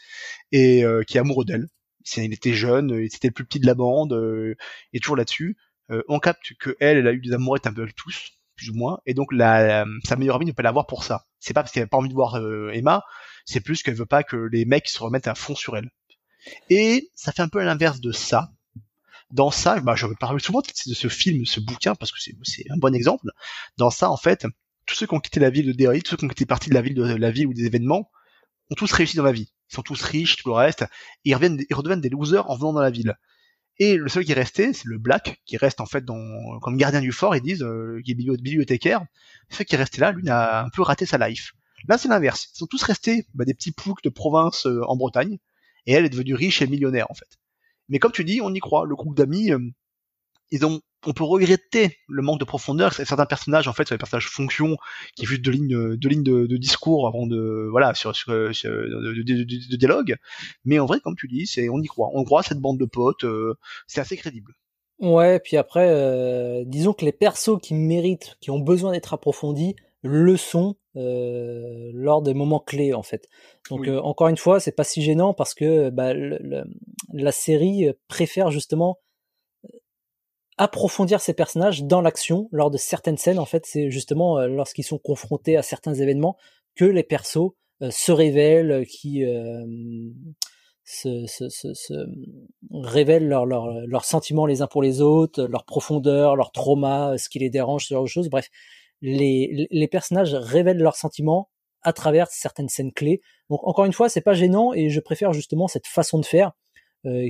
[0.53, 1.69] et euh, qui est amoureux d'elle.
[2.17, 4.55] Il était jeune, c'était le plus petit de la bande, euh,
[4.95, 5.59] et toujours là-dessus.
[6.09, 9.01] on capte que elle, elle a eu des amourettes un peu tous, plus ou moins,
[9.05, 11.27] et donc la, sa meilleure amie ne peut l'avoir pour ça.
[11.39, 12.41] C'est pas parce qu'elle a pas envie de voir
[12.73, 13.05] Emma,
[13.45, 15.91] c'est plus qu'elle veut pas que les mecs se remettent à fond sur elle.
[16.71, 18.53] Et ça fait un peu l'inverse de ça.
[19.31, 22.79] Dans ça, bah, je parle souvent de ce film, ce bouquin, parce que c'est un
[22.79, 23.29] bon exemple.
[23.77, 24.47] Dans ça, en fait,
[24.89, 26.71] tous ceux qui ont quitté la ville de Derry, tous ceux qui ont quitté partie
[26.71, 28.11] de la ville de la ville ou des événements,
[28.71, 29.53] ont tous réussi dans la vie.
[29.71, 32.57] Ils sont tous riches, tout le reste, et ils, reviennent, ils redeviennent des losers en
[32.57, 33.15] venant dans la ville.
[33.79, 36.19] Et le seul qui est resté, c'est le Black, qui reste en fait dans,
[36.61, 39.05] comme gardien du fort, ils disent, euh, qui est bibliothécaire.
[39.51, 41.53] Ce qui est là, lui, a un peu raté sa life.
[41.87, 42.49] Là, c'est l'inverse.
[42.55, 45.39] Ils sont tous restés bah, des petits ploucs de province euh, en Bretagne,
[45.87, 47.39] et elle est devenue riche et millionnaire en fait.
[47.89, 48.85] Mais comme tu dis, on y croit.
[48.85, 49.61] Le groupe d'amis, euh,
[50.51, 52.93] ils ont on peut regretter le manque de profondeur.
[52.93, 54.77] Certains personnages, en fait, sont des personnages fonction,
[55.15, 59.77] qui est juste de lignes, de lignes de, discours avant de, voilà, sur, sur, de,
[59.77, 60.17] dialogue.
[60.65, 62.11] Mais en vrai, comme tu dis, c'est, on y croit.
[62.15, 63.25] On croit à cette bande de potes.
[63.25, 63.55] Euh,
[63.87, 64.53] c'est assez crédible.
[64.99, 69.77] Ouais, puis après, euh, disons que les persos qui méritent, qui ont besoin d'être approfondis,
[70.03, 73.29] le sont euh, lors des moments clés en fait.
[73.71, 76.15] Donc encore une fois, c'est pas si gênant parce que bah,
[77.13, 78.99] la série préfère justement
[80.59, 83.39] approfondir ces personnages dans l'action lors de certaines scènes.
[83.39, 86.37] En fait, c'est justement euh, lorsqu'ils sont confrontés à certains événements
[86.75, 89.65] que les persos euh, se révèlent, qui euh,
[90.85, 91.95] se, se, se,
[92.73, 97.29] révèlent leurs leur, leurs sentiments les uns pour les autres, leur profondeur, leur trauma, ce
[97.29, 98.29] qui les dérange, ce genre de choses.
[98.29, 98.49] Bref,
[99.01, 101.51] les, les personnages révèlent leurs sentiments
[101.83, 103.21] à travers certaines scènes clés.
[103.51, 106.49] Donc encore une fois, c'est pas gênant et je préfère justement cette façon de faire
[106.49, 106.51] euh,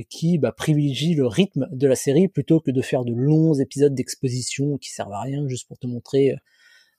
[0.09, 3.93] qui bah, privilégie le rythme de la série plutôt que de faire de longs épisodes
[3.93, 6.31] d'exposition qui servent à rien juste pour te montrer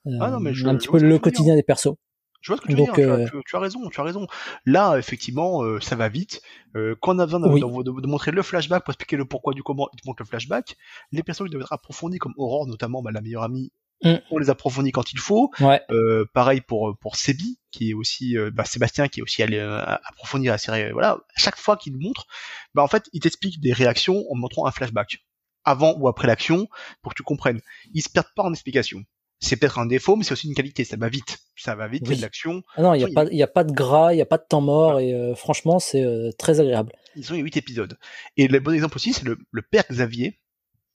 [0.07, 1.95] euh, ah un petit peu le quotidien des persos.
[2.41, 4.25] Je vois ce que tu veux dire, euh, tu, as, raison, tu as raison.
[4.65, 6.41] Là, effectivement, ça va vite.
[6.73, 10.01] quand on a besoin de, montrer le flashback pour expliquer le pourquoi du comment, il
[10.01, 10.75] te montre le flashback.
[11.11, 13.71] Les personnages doivent être approfondis, comme Aurore, notamment, bah, la meilleure amie
[14.03, 14.15] Mm.
[14.31, 15.51] On les approfondit quand il faut.
[15.91, 19.57] Euh, pareil pour pour Sebi, qui est aussi euh, bah, Sébastien, qui est aussi allé
[19.57, 20.91] euh, approfondir la série.
[20.91, 22.25] Voilà, à chaque fois qu'il montre,
[22.73, 25.19] bah en fait, il t'explique des réactions en montrant un flashback
[25.63, 26.67] avant ou après l'action
[27.01, 27.61] pour que tu comprennes.
[27.93, 29.03] Ils se perdent pas en explication.
[29.39, 30.83] c'est peut-être un défaut, mais c'est aussi une qualité.
[30.83, 32.63] Ça va vite, ça va vite, il y a de l'action.
[32.75, 34.25] Ah non, il y a pas, il y a pas de gras, il y a
[34.25, 36.93] pas de temps mort, et euh, franchement, c'est euh, très agréable.
[37.15, 37.97] Ils ont eu huit épisodes.
[38.37, 40.40] Et le bon exemple aussi, c'est le, le, père Xavier.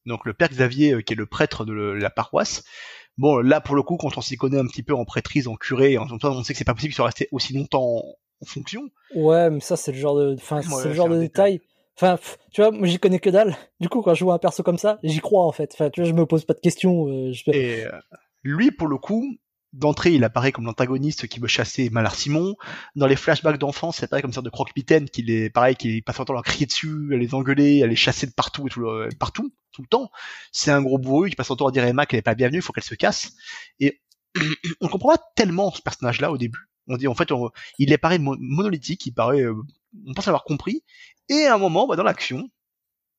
[0.06, 2.64] Donc le père Xavier, euh, qui est le prêtre de la paroisse.
[3.18, 5.56] Bon, là pour le coup, quand on s'y connaît un petit peu en prêtrise, en
[5.56, 8.02] curé, en on sait que c'est pas possible qu'il soit resté aussi longtemps
[8.40, 8.90] en, fonction.
[9.14, 11.60] Ouais, mais ça c'est le genre de, enfin c'est le genre de détail.
[11.98, 12.18] Enfin,
[12.52, 13.56] tu vois, moi j'y connais que dalle.
[13.80, 15.70] Du coup, quand je vois un perso comme ça, j'y crois en fait.
[15.72, 17.32] Enfin, tu vois, je me pose pas de questions.
[17.32, 17.50] je...
[17.52, 17.86] Et
[18.42, 19.38] lui, pour le coup,
[19.72, 22.56] d'entrée, il apparaît comme l'antagoniste qui veut chasser Malard Simon.
[22.94, 26.16] Dans les flashbacks d'enfance, il apparaît comme sorte de croque-mitaine qui est pareil, qui passe
[26.16, 28.70] son temps à leur crier dessus, à les engueuler, à les chasser de partout et
[28.70, 28.86] tout,
[29.18, 30.10] partout, tout le temps.
[30.52, 32.34] C'est un gros bourru qui passe son temps à dire à Emma qu'elle est pas
[32.34, 33.32] bienvenue, il faut qu'elle se casse.
[33.80, 34.00] Et
[34.80, 36.70] on comprend pas tellement ce personnage-là au début.
[36.88, 37.28] On dit en fait,
[37.78, 39.54] il est pareil monolithique, il paraît, euh,
[40.06, 40.84] on pense avoir compris.
[41.28, 42.48] Et à un moment, bah, dans l'action,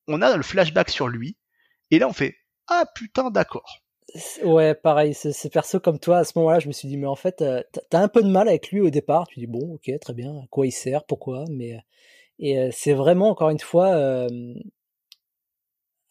[0.08, 1.38] on a le flashback sur lui.
[1.92, 2.36] Et là, on fait
[2.68, 3.82] ah putain d'accord
[4.43, 7.15] Ouais, pareil, c'est perso comme toi, à ce moment-là, je me suis dit, mais en
[7.15, 9.28] fait, euh, t'as un peu de mal avec lui au départ.
[9.28, 11.76] Tu dis, bon, ok, très bien, à quoi il sert, pourquoi, mais.
[11.76, 11.80] Euh,
[12.39, 14.28] et euh, c'est vraiment, encore une fois,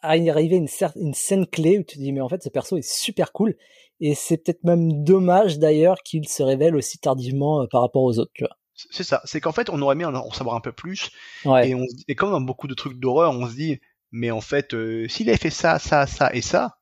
[0.01, 2.49] à y arriver une, une scène clé où tu te dis, mais en fait, ce
[2.49, 3.57] perso est super cool.
[4.01, 8.33] Et c'est peut-être même dommage d'ailleurs qu'il se révèle aussi tardivement par rapport aux autres,
[8.35, 8.57] tu vois.
[8.75, 11.11] C'est ça, c'est qu'en fait, on aurait aimé en, savoir un peu plus.
[11.47, 11.71] Ouais.
[11.71, 13.81] Et, on, et comme dans beaucoup de trucs d'horreur, on se dit,
[14.11, 14.77] mais en fait,
[15.09, 16.77] s'il avait fait ça, ça, ça et ça,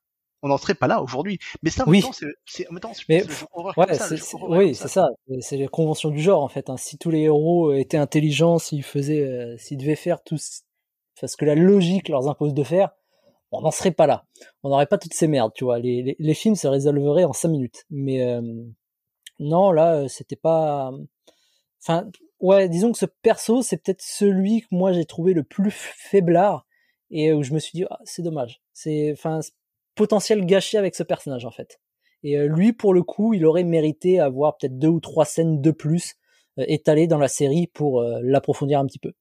[0.44, 1.38] on n'en serait pas là aujourd'hui.
[1.62, 2.10] Mais ça, en même temps,
[2.44, 3.24] c'est, en même temps, mais,
[3.76, 5.08] ouais, ça, oui, c'est ça.
[5.40, 6.68] C'est les conventions du genre, en fait.
[6.68, 6.76] Hein.
[6.76, 11.46] Si tous les héros étaient intelligents, s'ils faisaient, euh, s'ils devaient faire tout ce que
[11.46, 12.90] la logique leur impose de faire,
[13.52, 14.26] on n'en serait pas là.
[14.62, 15.78] On n'aurait pas toutes ces merdes, tu vois.
[15.78, 17.86] Les, les, films se résolveraient en cinq minutes.
[17.88, 18.42] Mais euh,
[19.38, 20.92] non, là, euh, c'était pas.
[21.80, 25.70] Enfin, ouais, disons que ce perso, c'est peut-être celui que moi j'ai trouvé le plus
[25.70, 26.66] faiblard
[27.10, 28.60] et où je me suis dit, ah, c'est dommage.
[28.74, 29.40] C'est, enfin,
[29.94, 31.78] potentiel gâché avec ce personnage en fait.
[32.24, 35.60] Et euh, lui, pour le coup, il aurait mérité avoir peut-être deux ou trois scènes
[35.60, 36.14] de plus
[36.58, 39.12] euh, étalées dans la série pour euh, l'approfondir un petit peu.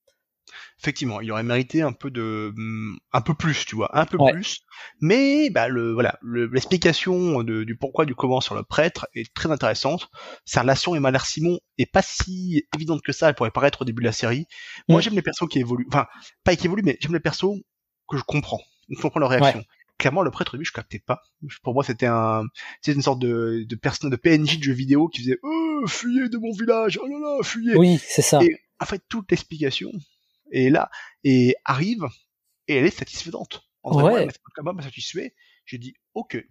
[0.79, 4.17] Effectivement, il aurait mérité un peu de, mm, un peu plus, tu vois, un peu
[4.17, 4.62] plus.
[5.01, 10.09] Mais bah le voilà, l'explication du pourquoi du comment sur le prêtre est très intéressante.
[10.45, 13.29] Sa relation et Malher Simon est pas si évidente que ça.
[13.29, 14.45] Elle pourrait paraître au début de la série.
[14.88, 15.01] Moi, mm.
[15.01, 16.07] j'aime les persos qui évoluent, enfin
[16.43, 17.59] pas qui évoluent, mais j'aime les persos
[18.07, 19.63] que je comprends, je comprends leur réaction
[20.04, 21.22] clairement le prêtre lui je captais pas.
[21.63, 22.44] Pour moi c'était un
[22.82, 26.28] c'était une sorte de de personne de PNJ de jeu vidéo qui faisait oh fuyez
[26.28, 27.78] de mon village oh là là fuyez.
[27.78, 28.44] Oui c'est ça.
[28.44, 29.92] Et en fait toute l'explication
[30.52, 30.89] est là
[31.24, 32.04] et arrive
[32.68, 33.63] et elle est satisfaisante.
[33.82, 34.28] En vrai ouais.
[34.56, 35.34] quand même satisfait.
[35.66, 36.44] J'ai dit ok.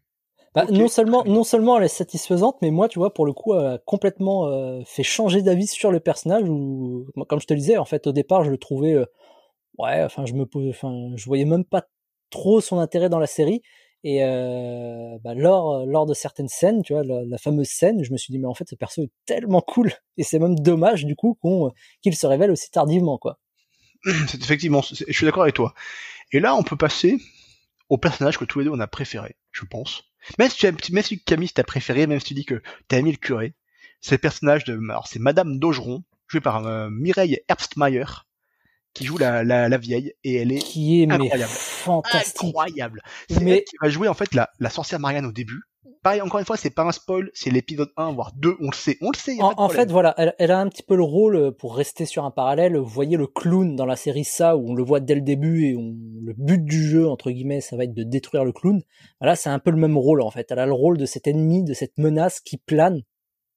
[0.54, 3.54] Bah, non seulement non seulement elle est satisfaisante mais moi tu vois pour le coup
[3.54, 7.76] elle a complètement euh, fait changer d'avis sur le personnage ou comme je te disais
[7.76, 9.06] en fait au départ je le trouvais euh,
[9.78, 11.86] ouais enfin je me enfin je voyais même pas
[12.32, 13.62] trop son intérêt dans la série.
[14.04, 18.16] Et euh, bah, lors, lors de certaines scènes, tu vois, la, fameuse scène, je me
[18.16, 19.92] suis dit, mais en fait, ce perso est tellement cool.
[20.16, 21.38] Et c'est même dommage, du coup,
[22.02, 23.38] qu'il se révèle aussi tardivement, quoi.
[24.26, 25.74] C'est effectivement, je suis d'accord avec toi.
[26.32, 27.18] Et là, on peut passer
[27.88, 30.04] au personnage que tous les deux on a préféré, je pense.
[30.38, 33.10] Même si, tu même si Camille t'a préféré, même si tu dis que t'as aimé
[33.12, 33.54] le curé,
[34.00, 38.04] c'est le personnage de, alors c'est Madame Dogeron, jouée par euh, Mireille Herbstmeyer,
[38.94, 41.50] qui joue la, la, la, vieille et elle est qui est incroyable.
[41.50, 42.48] fantastique.
[42.48, 43.02] Incroyable.
[43.28, 43.58] C'est mais...
[43.58, 45.60] elle qui va jouer en fait la, la sorcière Marianne au début.
[46.02, 48.74] Pareil encore une fois c'est pas un spoil c'est l'épisode 1 voire 2 on le
[48.74, 51.04] sait on le sait en, en fait voilà elle, elle, a un petit peu le
[51.04, 54.56] rôle euh, pour rester sur un parallèle vous voyez le clown dans la série ça
[54.56, 57.60] où on le voit dès le début et on, le but du jeu entre guillemets
[57.60, 58.82] ça va être de détruire le clown.
[59.20, 60.50] Là c'est un peu le même rôle en fait.
[60.50, 63.02] Elle a le rôle de cet ennemi de cette menace qui plane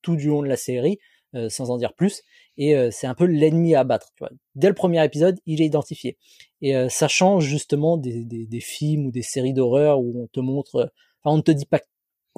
[0.01, 0.99] tout du long de la série
[1.35, 2.23] euh, sans en dire plus
[2.57, 4.11] et euh, c'est un peu l'ennemi à abattre.
[4.15, 4.31] Tu vois.
[4.55, 6.17] Dès le premier épisode, il est identifié.
[6.61, 10.27] Et euh, ça change justement des, des, des, films ou des séries d'horreur où on
[10.27, 10.85] te montre, euh,
[11.23, 11.81] enfin on ne te dit pas,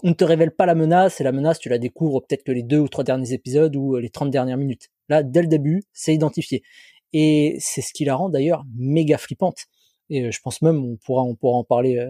[0.03, 2.51] on ne te révèle pas la menace et la menace tu la découvres peut-être que
[2.51, 4.89] les deux ou trois derniers épisodes ou les 30 dernières minutes.
[5.09, 6.63] Là, dès le début, c'est identifié.
[7.13, 9.65] Et c'est ce qui la rend d'ailleurs méga flippante.
[10.09, 12.05] Et je pense même, on pourra, on pourra en parler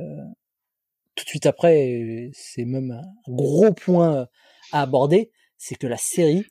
[1.16, 2.30] tout de suite après.
[2.34, 4.28] C'est même un gros point
[4.72, 6.46] à aborder, c'est que la série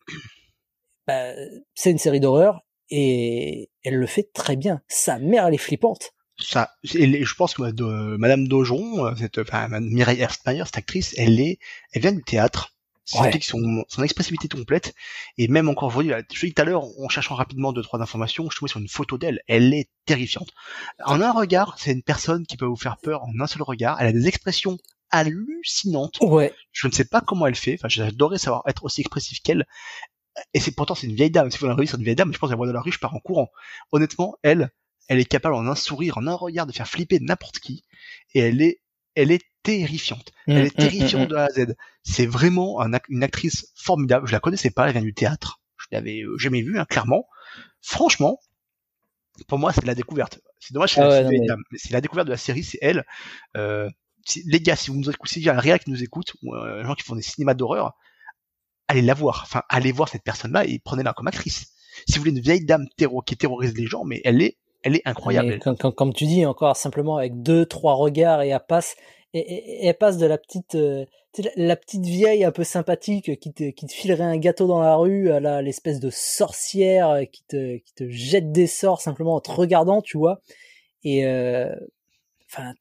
[1.06, 1.32] bah,
[1.74, 4.80] c'est une série d'horreur et elle le fait très bien.
[4.88, 6.12] Sa mère, elle est flippante.
[6.38, 11.40] Ça, je pense que de, Madame Dojon, euh, cette, enfin, Mireille Erstmeyer, cette actrice, elle
[11.40, 11.58] est,
[11.92, 12.72] elle vient du théâtre.
[13.08, 14.92] Son, son expressivité complète.
[15.38, 18.50] Et même encore aujourd'hui, je dis tout à l'heure, en cherchant rapidement deux, trois informations,
[18.50, 20.48] je trouvais sur une photo d'elle, elle est terrifiante.
[21.04, 23.96] En un regard, c'est une personne qui peut vous faire peur en un seul regard.
[24.00, 24.76] Elle a des expressions
[25.18, 26.18] hallucinantes.
[26.20, 26.54] Ouais.
[26.72, 27.74] Je ne sais pas comment elle fait.
[27.74, 29.66] Enfin, j'adorais savoir être aussi expressif qu'elle
[30.54, 31.50] et c'est pourtant c'est une vieille dame.
[31.50, 32.98] Si vous la c'est une vieille dame, je pense qu'elle voit dans la rue, je
[32.98, 33.50] pars en courant.
[33.92, 34.70] Honnêtement, elle,
[35.08, 37.84] elle est capable en un sourire, en un regard de faire flipper n'importe qui,
[38.34, 38.80] et elle est
[39.14, 40.32] elle est terrifiante.
[40.46, 41.74] elle est terrifiante de A à Z.
[42.02, 44.26] C'est vraiment une actrice formidable.
[44.26, 45.60] Je la connaissais pas, elle vient du théâtre.
[45.78, 47.26] Je l'avais euh, jamais vue, hein, clairement.
[47.80, 48.38] Franchement,
[49.48, 50.40] pour moi, c'est la découverte.
[50.60, 51.56] C'est dommage, c'est ah la,
[51.90, 53.06] la découverte de la série, c'est elle.
[53.56, 53.88] Euh,
[54.44, 56.54] les gars, si vous nous écoutez, s'il y a un réel qui nous écoute, ou
[56.54, 57.94] euh, gens qui font des cinémas d'horreur,
[58.88, 59.42] allez la voir.
[59.44, 61.72] Enfin, allez voir cette personne-là et prenez-la comme actrice.
[62.06, 62.86] Si vous voulez une vieille dame
[63.24, 65.58] qui terrorise les gens, mais elle est, elle est incroyable.
[65.58, 68.96] Comme, tu dis, encore simplement avec deux, trois regards et elle passe,
[69.32, 71.06] elle passe de la petite, euh,
[71.56, 75.62] la petite vieille un peu sympathique qui te, filerait un gâteau dans la rue à
[75.62, 80.18] l'espèce de sorcière qui te, qui te jette des sorts simplement en te regardant, tu
[80.18, 80.40] vois.
[81.02, 81.74] Et euh,
[82.50, 82.72] enfin,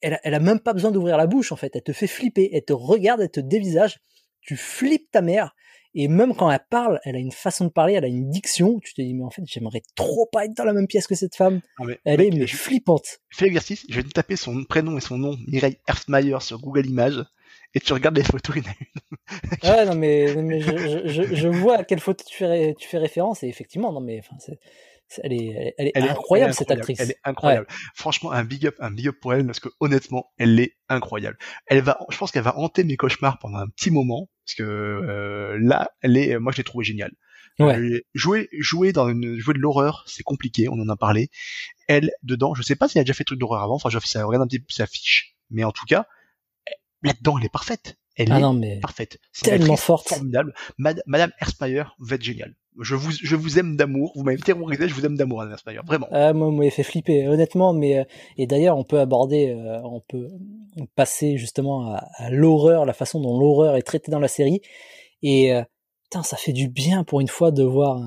[0.00, 1.74] elle, elle a même pas besoin d'ouvrir la bouche en fait.
[1.74, 4.00] Elle te fait flipper, elle te regarde, elle te dévisage.
[4.40, 5.54] Tu flippes ta mère.
[5.92, 8.78] Et même quand elle parle, elle a une façon de parler, elle a une diction.
[8.78, 11.16] Tu te dis, mais en fait, j'aimerais trop pas être dans la même pièce que
[11.16, 11.60] cette femme.
[11.78, 13.20] Ah, elle est mais flippante.
[13.30, 16.86] Fais l'exercice, je vais te taper son prénom et son nom, Mireille Erstmeyer, sur Google
[16.86, 17.24] Images,
[17.74, 19.58] et tu regardes les photos une à une.
[19.62, 23.42] ah non, mais, je, je, je, vois à quelle photo tu fais, tu fais référence,
[23.42, 24.36] et effectivement, non, mais enfin,
[25.22, 27.00] elle est, elle, est, incroyable, cette actrice.
[27.00, 27.66] Elle est incroyable.
[27.94, 31.36] Franchement, un big up, un big up pour elle parce que honnêtement, elle est incroyable.
[31.66, 34.62] Elle va, je pense qu'elle va hanter mes cauchemars pendant un petit moment parce que
[34.62, 37.12] euh, là, elle est, moi, je l'ai trouvée géniale.
[37.58, 38.04] Ouais.
[38.14, 40.68] jouer, jouer dans une, jouer de l'horreur, c'est compliqué.
[40.70, 41.28] On en a parlé.
[41.88, 43.74] Elle, dedans, je sais pas si elle a déjà fait de trucs d'horreur avant.
[43.74, 46.06] Enfin, je regarde un petit peu sa fiche, mais en tout cas,
[47.02, 47.98] là-dedans, elle est parfaite.
[48.16, 49.18] Elle ah est mais parfaite.
[49.42, 50.08] Tellement forte.
[50.08, 50.54] Formidable.
[50.78, 52.54] Madame Erspire, vous êtes géniale.
[52.78, 54.12] Je vous, je vous aime d'amour.
[54.14, 54.88] Vous m'avez terrorisé.
[54.88, 55.82] Je vous aime d'amour, Madame Erspire.
[55.84, 56.06] Vraiment.
[56.12, 57.72] Ah, moi, moi, fait flipper, honnêtement.
[57.72, 58.04] Mais euh,
[58.36, 60.28] et d'ailleurs, on peut aborder, euh, on peut
[60.94, 64.60] passer justement à, l'horreur, la façon dont l'horreur est traitée dans la série.
[65.22, 65.62] Et euh,
[66.04, 68.00] putain, ça fait du bien pour une fois de voir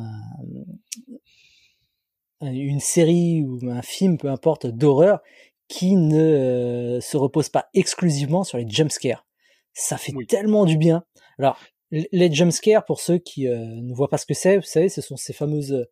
[2.42, 5.20] une série ou un film, peu importe, d'horreur
[5.68, 9.26] qui ne se repose pas exclusivement sur les jumpscares
[9.74, 11.04] ça fait tellement du bien.
[11.40, 11.58] Alors,
[11.94, 15.02] les jumpscares, pour ceux qui euh, ne voient pas ce que c'est, vous savez, ce
[15.02, 15.88] sont ces fameuses,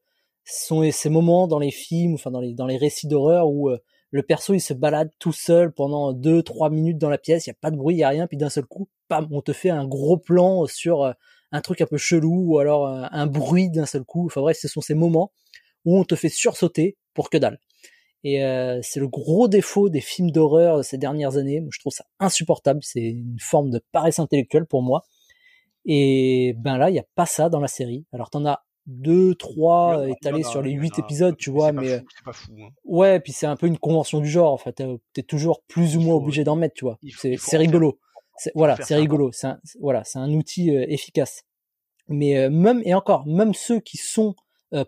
[0.46, 3.78] sont ces moments dans les films, enfin dans les dans les récits d'horreur où euh,
[4.10, 7.50] le perso il se balade tout seul pendant deux trois minutes dans la pièce, il
[7.50, 9.42] y a pas de bruit, il y a rien, puis d'un seul coup, pam, on
[9.42, 11.14] te fait un gros plan sur euh,
[11.52, 14.26] un truc un peu chelou ou alors un bruit d'un seul coup.
[14.26, 15.34] Enfin bref, ce sont ces moments
[15.84, 17.60] où on te fait sursauter pour que dalle.
[18.24, 18.38] Et
[18.84, 21.62] c'est le gros défaut des films d'horreur de ces dernières années.
[21.70, 22.80] Je trouve ça insupportable.
[22.84, 25.04] C'est une forme de paresse intellectuelle pour moi.
[25.86, 28.06] Et ben là, il n'y a pas ça dans la série.
[28.14, 32.34] Alors t'en as deux, trois étalés sur les huit épisodes, tu vois, mais euh, pas
[32.34, 32.70] fou, hein.
[32.84, 34.52] ouais, puis c'est un peu une convention du genre.
[34.52, 36.98] En fait, t'es toujours plus ou moins obligé d'en mettre, tu vois.
[37.38, 38.00] C'est rigolo.
[38.56, 39.32] Voilà, c'est rigolo.
[39.32, 41.44] C'est voilà, c'est un outil euh, efficace.
[42.08, 44.36] Mais même et encore, même ceux qui sont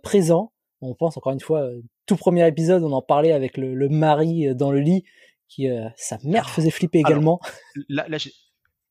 [0.01, 0.51] présents,
[0.81, 1.69] on pense encore une fois,
[2.05, 5.03] tout premier épisode, on en parlait avec le, mari euh, dans le lit,
[5.47, 7.39] qui euh, sa mère faisait flipper également.
[7.89, 8.05] là,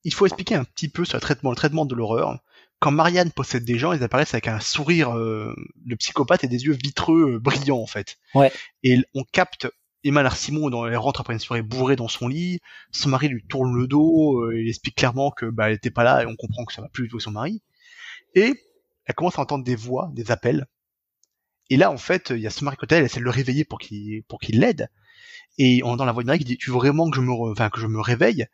[0.04, 2.38] il faut expliquer un petit peu sur le traitement, le traitement de l'horreur.
[2.78, 5.54] Quand Marianne possède des gens, ils apparaissent avec un sourire euh,
[5.86, 8.18] de psychopathe et des yeux vitreux brillants en fait.
[8.34, 8.52] Ouais.
[8.82, 9.68] Et on capte
[10.04, 12.58] Emma Larsimon, elle rentre après une soirée bourrée dans son lit,
[12.90, 16.24] son mari lui tourne le dos, il explique clairement que bah, elle était pas là
[16.24, 17.62] et on comprend que ça va plus du tout son mari.
[18.34, 18.52] Et
[19.04, 20.66] elle commence à entendre des voix, des appels,
[21.72, 23.78] et là, en fait, il y a ce Marie elle essaie de le réveiller pour
[23.78, 24.90] qu'il pour qu'il l'aide.
[25.58, 27.30] Et on entend la voix de Marie qui dit, tu veux vraiment que je me,
[27.30, 28.46] enfin, que je me réveille?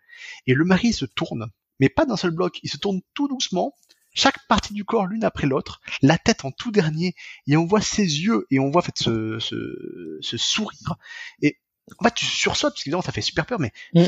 [0.46, 2.58] Et le mari se tourne, mais pas d'un seul bloc.
[2.62, 3.74] Il se tourne tout doucement,
[4.12, 7.14] chaque partie du corps l'une après l'autre, la tête en tout dernier,
[7.46, 10.96] et on voit ses yeux, et on voit en fait ce, ce, ce sourire.
[11.40, 11.58] Et
[11.98, 14.06] en fait, tu sursautes, parce qu'évidemment, ça fait super peur, mais mm.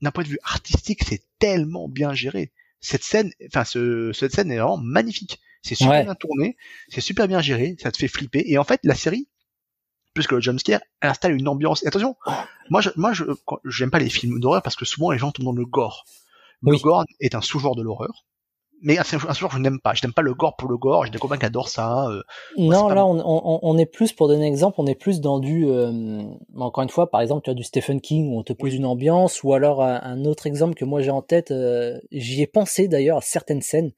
[0.00, 2.52] d'un point de vue artistique, c'est tellement bien géré.
[2.80, 5.40] Cette scène, enfin, ce, cette scène est vraiment magnifique.
[5.62, 6.56] C'est super bien tourné,
[6.88, 8.42] c'est super bien géré, ça te fait flipper.
[8.46, 9.28] Et en fait, la série,
[10.14, 11.82] puisque le jumpscare, elle installe une ambiance.
[11.84, 12.16] Et attention,
[12.68, 13.24] moi, je, moi, je,
[13.64, 16.04] j'aime pas les films d'horreur parce que souvent les gens tombent dans le gore.
[16.62, 18.26] Le gore est un sous-genre de l'horreur.
[18.82, 19.94] Mais un sous-genre, je n'aime pas.
[19.94, 21.04] Je n'aime pas le gore pour le gore.
[21.04, 22.08] J'ai des copains qui adorent ça.
[22.08, 22.22] Euh.
[22.58, 25.38] non, là, on, on, on, est plus, pour donner un exemple, on est plus dans
[25.38, 26.22] du, euh,
[26.56, 28.86] encore une fois, par exemple, tu as du Stephen King où on te pose une
[28.86, 32.88] ambiance, ou alors un, autre exemple que moi j'ai en tête, euh, j'y ai pensé
[32.88, 33.92] d'ailleurs à certaines scènes.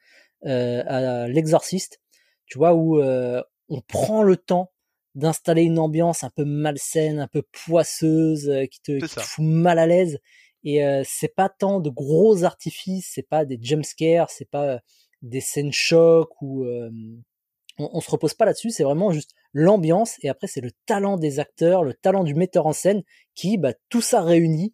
[0.45, 2.01] Euh, à l'exorciste,
[2.47, 4.72] tu vois, où euh, on prend le temps
[5.15, 9.87] d'installer une ambiance un peu malsaine, un peu poisseuse, euh, qui te, fout mal à
[9.87, 10.19] l'aise.
[10.65, 14.79] Et c'est pas tant de gros artifices, c'est pas des jump scares, c'est pas
[15.21, 18.71] des scènes choc ou on, on, se repose pas là-dessus.
[18.71, 22.67] C'est vraiment juste l'ambiance et après c'est le talent des acteurs, le talent du metteur
[22.67, 23.03] en scène
[23.35, 24.73] qui, bah, tout ça réuni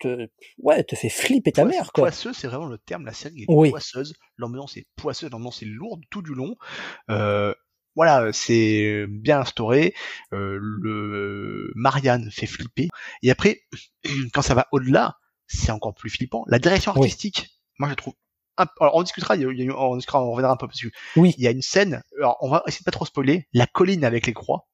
[0.00, 0.28] te,
[0.58, 2.04] ouais, te fait flipper ta mère, quoi.
[2.04, 3.04] Poisseuse, c'est vraiment le terme.
[3.04, 4.14] La série est poisseuse.
[4.36, 6.56] L'ambiance est poisseuse, l'ambiance est lourde tout du long.
[7.10, 7.54] Euh,
[7.96, 9.94] voilà, c'est bien instauré.
[10.32, 12.88] Euh, le Marianne fait flipper.
[13.22, 13.62] Et après,
[14.32, 16.44] quand ça va au-delà, c'est encore plus flippant.
[16.48, 18.14] La direction artistique, moi je trouve.
[18.56, 20.92] Alors on discutera, il y a, on discutera, on reviendra un peu dessus.
[21.16, 21.34] Oui.
[21.38, 22.02] Il y a une scène.
[22.18, 23.48] Alors on va essayer de pas trop spoiler.
[23.52, 24.68] La colline avec les croix.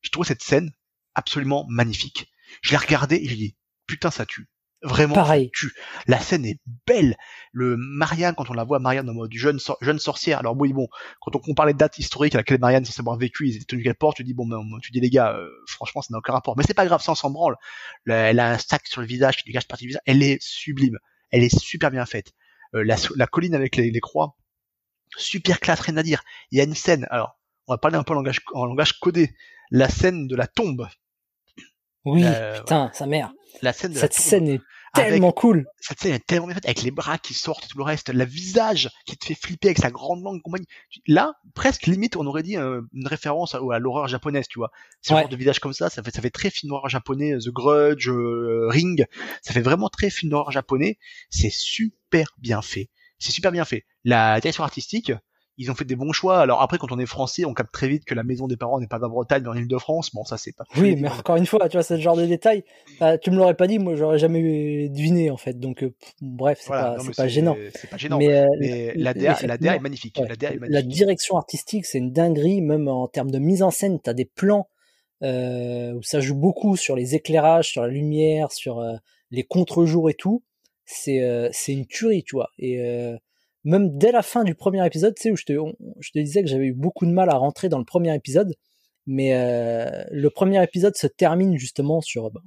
[0.00, 0.70] Je trouve cette scène
[1.14, 2.30] absolument magnifique.
[2.62, 3.56] Je l'ai regardée et j'ai dit
[3.86, 4.48] putain ça tue.
[4.86, 5.50] Vraiment, Pareil.
[5.52, 5.72] tue.
[6.06, 7.16] La scène est belle.
[7.52, 10.38] Le Marianne, quand on la voit, Marianne en mode jeune, jeune sorcière.
[10.38, 10.86] Alors oui, bon,
[11.20, 13.84] quand on compare les dates historiques à laquelle Marianne censée avoir vécu, ils étaient tenus
[13.84, 16.32] qu'elle porte, tu dis bon, ben, tu dis les gars, euh, franchement, ça n'a aucun
[16.32, 16.56] rapport.
[16.56, 17.56] Mais c'est pas grave, ça on s'en branle.
[18.06, 20.02] elle a un sac sur le visage qui dégage partie du visage.
[20.06, 20.98] Elle est sublime.
[21.30, 22.32] Elle est super bien faite.
[22.74, 24.36] Euh, la, la, colline avec les, les, croix,
[25.16, 26.22] super classe, rien à dire.
[26.52, 27.06] Il y a une scène.
[27.10, 29.34] Alors, on va parler un peu en langage, en langage codé.
[29.70, 30.86] La scène de la tombe.
[32.04, 33.32] Oui, euh, putain, sa mère.
[33.62, 34.26] La scène de Cette la tombe.
[34.26, 34.60] scène est
[35.04, 35.66] tellement cool.
[35.80, 38.12] Cette scène est tellement bien faite, avec les bras qui sortent et tout le reste,
[38.12, 40.66] le visage qui te fait flipper avec sa grande langue compagnie.
[41.06, 44.70] Là, presque limite, on aurait dit euh, une référence à, à l'horreur japonaise, tu vois.
[45.02, 45.20] Ce Ouais.
[45.20, 48.08] genre de visage comme ça, ça fait, ça fait très film d'horreur japonais, The Grudge,
[48.08, 49.04] euh, Ring.
[49.42, 50.98] Ça fait vraiment très film d'horreur japonais.
[51.30, 52.90] C'est super bien fait.
[53.18, 53.86] C'est super bien fait.
[54.04, 55.12] La direction artistique,
[55.58, 56.38] ils ont fait des bons choix.
[56.40, 58.78] Alors après, quand on est français, on capte très vite que la maison des parents
[58.80, 60.10] n'est pas en Bretagne, mais en Île-de-France.
[60.14, 60.64] Bon, ça c'est pas.
[60.76, 62.64] Oui, mais encore une fois, tu vois, le genre de détail.
[63.00, 65.58] Bah, tu me l'aurais pas dit, moi, j'aurais jamais deviné, en fait.
[65.58, 67.56] Donc, euh, bref, c'est Voilà, pas, non, pas gênant.
[67.74, 68.18] C'est pas gênant.
[68.18, 70.18] Mais, euh, la DA, la DA est magnifique.
[70.20, 70.28] ouais.
[70.28, 70.88] La DA est La magnifique.
[70.88, 73.98] direction artistique, c'est une dinguerie, même en termes de mise en scène.
[74.00, 74.68] T'as des plans
[75.22, 78.94] euh, où ça joue beaucoup sur les éclairages, sur la lumière, sur euh,
[79.30, 80.42] les contre-jours et tout.
[80.84, 82.50] C'est euh, c'est une tuerie, tu vois.
[82.58, 83.16] Et euh,
[83.66, 86.66] même dès la fin du premier épisode, tu sais, où je te, disais que j'avais
[86.66, 88.54] eu beaucoup de mal à rentrer dans le premier épisode,
[89.06, 92.42] mais euh, le premier épisode se termine justement sur, ben,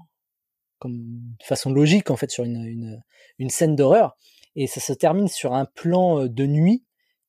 [0.79, 3.01] comme de façon logique en fait, sur une, une,
[3.37, 4.15] une scène d'horreur,
[4.55, 6.83] et ça se termine sur un plan euh, de nuit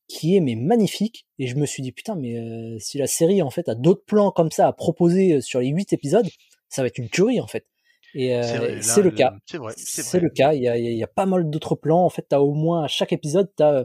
[0.08, 1.26] qui est mais magnifique.
[1.38, 4.04] Et je me suis dit putain, mais euh, si la série en fait a d'autres
[4.04, 6.28] plans comme ça à proposer euh, sur les huit épisodes,
[6.68, 7.66] ça va être une tuerie en fait.
[8.14, 9.34] Et euh, C'est le cas.
[9.46, 10.52] C'est vrai, c'est le cas.
[10.52, 12.04] Il y a, il y a- pas mal d'autres plans.
[12.04, 13.84] En fait, t'as au moins à chaque épisode, t'as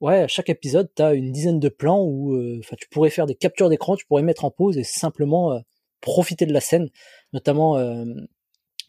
[0.00, 3.26] ouais, à chaque épisode, t'as une dizaine de plans où, euh, enfin, tu pourrais faire
[3.26, 5.60] des captures d'écran, tu pourrais mettre en pause et simplement euh,
[6.00, 6.88] profiter de la scène.
[7.32, 8.04] Notamment, euh,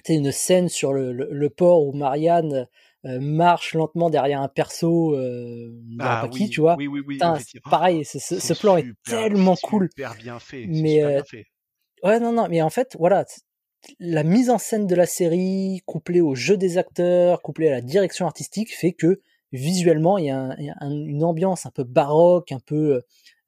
[0.03, 2.67] tu sais, une scène sur le, le, le port où Marianne
[3.05, 6.75] euh, marche lentement derrière un perso, euh, Ah qui, oui, tu vois.
[6.77, 7.19] oui, oui, oui,
[7.69, 9.89] pareil, ce, ce, plan est tellement cool.
[9.91, 10.63] Super bien fait.
[10.63, 11.45] c'est Mais, super euh, bien fait.
[12.03, 13.25] Ouais, non, non, mais en fait, voilà,
[13.99, 17.81] la mise en scène de la série, couplée au jeu des acteurs, couplée à la
[17.81, 19.21] direction artistique, fait que
[19.51, 22.59] visuellement, il y a, un- il y a un- une ambiance un peu baroque, un
[22.59, 23.01] peu,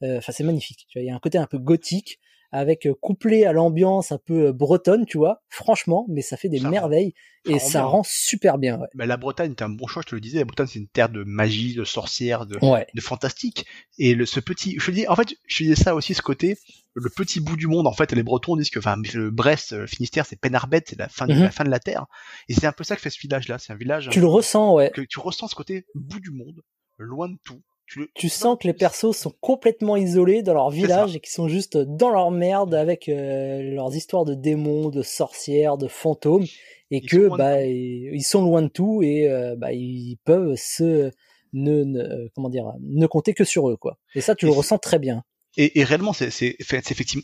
[0.04, 0.86] euh, enfin, c'est magnifique.
[0.90, 2.20] Tu vois, il y a un côté un peu gothique,
[2.52, 5.42] avec euh, couplé à l'ambiance un peu euh, bretonne, tu vois.
[5.50, 7.14] Franchement, mais ça fait des Ça rend- merveilles
[7.46, 8.80] ça et rend ça rend super bien.
[8.80, 8.88] Ouais.
[8.94, 10.38] Mais la Bretagne est un bon choix, je te le disais.
[10.40, 12.86] La Bretagne, c'est une terre de magie, de sorcières, de, Ouais.
[12.94, 13.66] de fantastique.
[13.98, 16.22] Et le, ce petit, je te dis, en fait, je te disais ça aussi, ce
[16.22, 16.58] côté,
[16.96, 17.88] le petit bout du monde.
[17.88, 21.10] En fait, les Bretons disent que, enfin, le Brest, le Finistère, c'est Penarbet, c'est la
[21.10, 21.44] fin, de, Mhm.
[21.44, 22.06] la fin de la terre.
[22.50, 23.58] Et c'est un peu ça que fait ce village-là.
[23.60, 24.92] C'est un village Tu le ressens, ouais.
[24.94, 26.62] que tu ressens ce côté bout du monde,
[26.98, 27.62] loin de tout.
[27.86, 31.30] Tu, le, tu sens que les persos sont complètement isolés dans leur village et qui
[31.32, 36.46] sont juste dans leur merde avec euh, leurs histoires de démons, de sorcières, de fantômes
[36.92, 37.68] et Ils que sont loin de bah tout.
[37.68, 41.12] ils sont loin de tout et euh, bah ils peuvent se
[41.52, 43.98] ne, ne euh, comment dire ne compter que sur eux quoi.
[44.16, 45.24] Et ça tu Et le ressens très bien.
[45.58, 46.28] Et, et réellement, c'est
[46.60, 47.24] effectivement,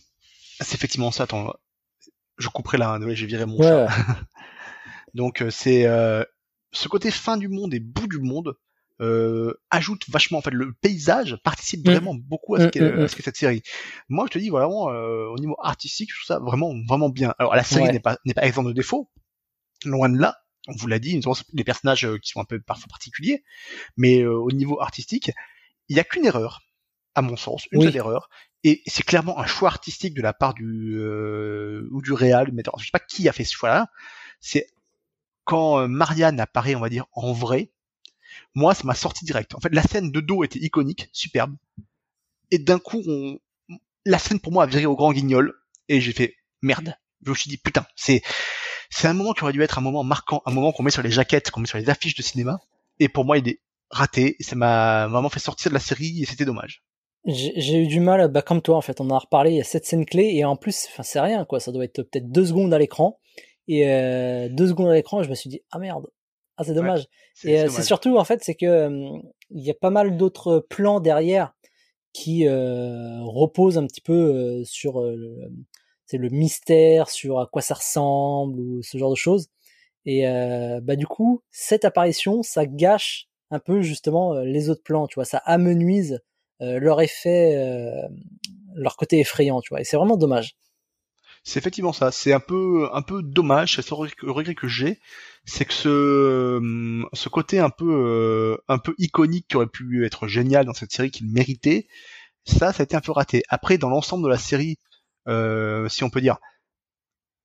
[0.62, 1.24] c'est effectivement ça.
[1.24, 1.54] Attends,
[2.38, 3.88] je couperai là, hein, j'ai viré mon Ouais, chat.
[5.14, 6.24] Donc euh, c'est euh,
[6.72, 8.56] ce côté fin du monde et bout du monde
[9.02, 11.92] euh, ajoute vachement en fait le paysage participe Mm.
[11.92, 13.64] vraiment beaucoup à ce Mm, qu'est mm, à ce qu'est cette série.
[14.10, 17.34] Moi je te dis vraiment euh, au niveau artistique je trouve ça vraiment vraiment bien.
[17.40, 17.94] Alors la série Ouais.
[17.94, 19.10] n'est pas n'est pas exempte de défauts,
[19.86, 20.38] loin de là.
[20.68, 21.20] On vous l'a dit,
[21.54, 23.44] des personnages euh, qui sont un peu parfois particuliers,
[23.98, 25.32] mais euh, au niveau artistique,
[25.88, 26.62] il y a qu'une erreur,
[27.16, 27.86] à mon sens, une Oui.
[27.86, 28.30] seule erreur,
[28.64, 32.76] et c'est clairement un choix artistique de la part du euh, ou du réal, metteur.
[32.80, 33.88] Je sais pas qui a fait ce choix-là.
[34.41, 34.68] C'est
[35.45, 37.72] quand euh, Marianne apparaît, on va dire en vrai.
[38.55, 39.55] Moi, ça m'a sorti direct.
[39.55, 41.55] En fait, la scène de dos était iconique, superbe,
[42.51, 43.39] et d'un coup, on...
[44.05, 45.53] la scène pour moi a viré au grand guignol,
[45.88, 46.95] et j'ai fait merde.
[47.26, 48.22] Je me suis dit putain, c'est
[48.89, 51.03] c'est un moment qui aurait dû être un moment marquant, un moment qu'on met sur
[51.03, 52.60] les jaquettes, qu'on met sur les affiches de cinéma,
[52.99, 54.36] et pour moi, il est raté.
[54.39, 56.84] Et ça m'a vraiment fait sortir de la série, et c'était dommage.
[57.26, 59.62] J'ai eu du mal, bah, comme toi en fait, on en a reparlé, il y
[59.62, 62.32] a cette scène clé et en plus, enfin c'est rien quoi, ça doit être peut-être
[62.32, 63.20] deux secondes à l'écran.
[63.68, 66.08] Et euh, deux secondes à l'écran, je me suis dit ah merde,
[66.58, 67.02] ah c'est dommage.
[67.02, 67.06] Et
[67.36, 68.90] c'est euh, c'est surtout en fait, c'est que
[69.52, 71.54] il y a pas mal d'autres plans derrière
[72.14, 75.52] qui euh, reposent un petit peu euh, sur euh, le,
[76.06, 79.48] c'est le mystère, sur à quoi ça ressemble ou ce genre de choses.
[80.06, 85.08] Et euh, bah du coup, cette apparition, ça gâche un peu justement les autres plans,
[85.08, 86.22] tu vois, ça amenuise
[86.60, 88.07] leur effet, euh,
[88.76, 89.82] leur côté effrayant, tu vois.
[89.82, 90.55] Et c'est vraiment dommage.
[91.43, 92.12] C'est effectivement ça.
[92.12, 93.76] C'est un peu, un peu dommage.
[93.76, 94.99] C'est le regret que j'ai,
[95.45, 100.28] c'est que ce, ce côté un peu, euh, un peu iconique qui aurait pu être
[100.28, 101.88] génial dans cette série qu'il méritait,
[102.45, 103.43] ça, ça a été un peu raté.
[103.49, 104.78] Après, dans l'ensemble de la série,
[105.28, 106.38] euh, si on peut dire,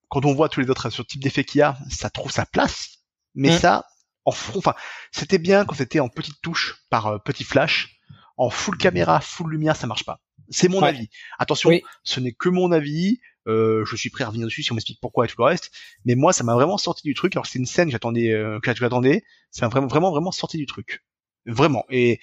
[0.08, 2.46] quand on voit tous les autres sur type d'effet qu'il y a, ça trouve sa
[2.46, 2.98] place.
[3.34, 3.58] Mais mm.
[3.58, 3.86] ça,
[4.24, 4.74] en front, enfin,
[5.12, 7.93] c'était bien quand c'était en petite touche par euh, petit flash.
[8.36, 10.20] En full caméra, full lumière, ça marche pas.
[10.50, 11.08] C'est mon avis.
[11.38, 11.70] Attention,
[12.02, 13.20] ce n'est que mon avis.
[13.46, 15.70] Euh, je suis prêt à revenir dessus si on m'explique pourquoi et tout le reste.
[16.04, 17.36] Mais moi, ça m'a vraiment sorti du truc.
[17.36, 19.22] Alors c'est une scène que j'attendais, euh, que j'attendais.
[19.50, 21.04] Ça m'a vraiment, vraiment, vraiment sorti du truc.
[21.46, 21.84] Vraiment.
[21.90, 22.20] Et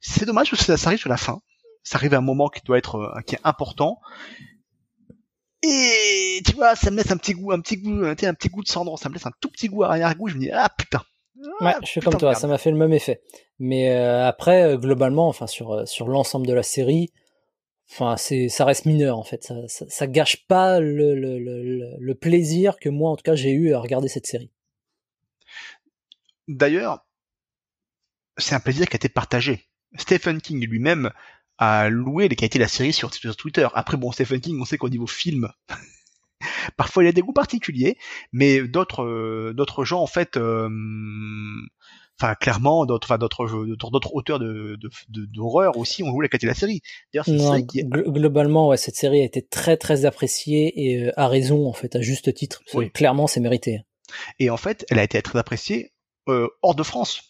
[0.00, 1.42] c'est dommage parce que ça, arrive sur la fin.
[1.82, 4.00] Ça arrive à un moment qui doit être, euh, qui est important.
[5.62, 8.62] Et tu vois, ça me laisse un petit goût, un petit goût, un petit goût
[8.62, 8.96] de cendron.
[8.96, 10.28] Ça me laisse un tout petit goût arrière-goût.
[10.28, 11.02] Je me dis ah putain.
[11.60, 12.34] Ouais, je suis comme toi.
[12.34, 13.22] Ça m'a fait le même effet.
[13.58, 17.12] Mais euh, après, globalement, enfin sur sur l'ensemble de la série,
[17.92, 19.42] Enfin, c'est, ça reste mineur en fait.
[19.42, 23.50] Ça, ça, gâche pas le, le, le, le, plaisir que moi, en tout cas, j'ai
[23.50, 24.52] eu à regarder cette série.
[26.46, 27.04] D'ailleurs,
[28.36, 29.66] c'est un plaisir qui a été partagé.
[29.96, 31.10] Stephen King lui-même
[31.58, 33.66] a loué les qualités de la série sur, Twitter.
[33.74, 35.50] Après, bon, Stephen King, on sait qu'au niveau film,
[36.76, 37.96] parfois il a des goûts particuliers,
[38.32, 40.36] mais d'autres, euh, d'autres gens en fait.
[40.36, 40.68] Euh,
[42.20, 46.54] enfin clairement d'autres enfin d'autres auteurs de d'horreur aussi ont voulu la qualité de la
[46.54, 46.82] série.
[47.84, 51.96] Globalement ouais cette série a été très très appréciée et euh, a raison en fait
[51.96, 52.62] à juste titre.
[52.74, 52.90] Oui.
[52.90, 53.82] Clairement c'est mérité.
[54.38, 55.92] Et en fait, elle a été très appréciée
[56.28, 57.22] euh, hors de France.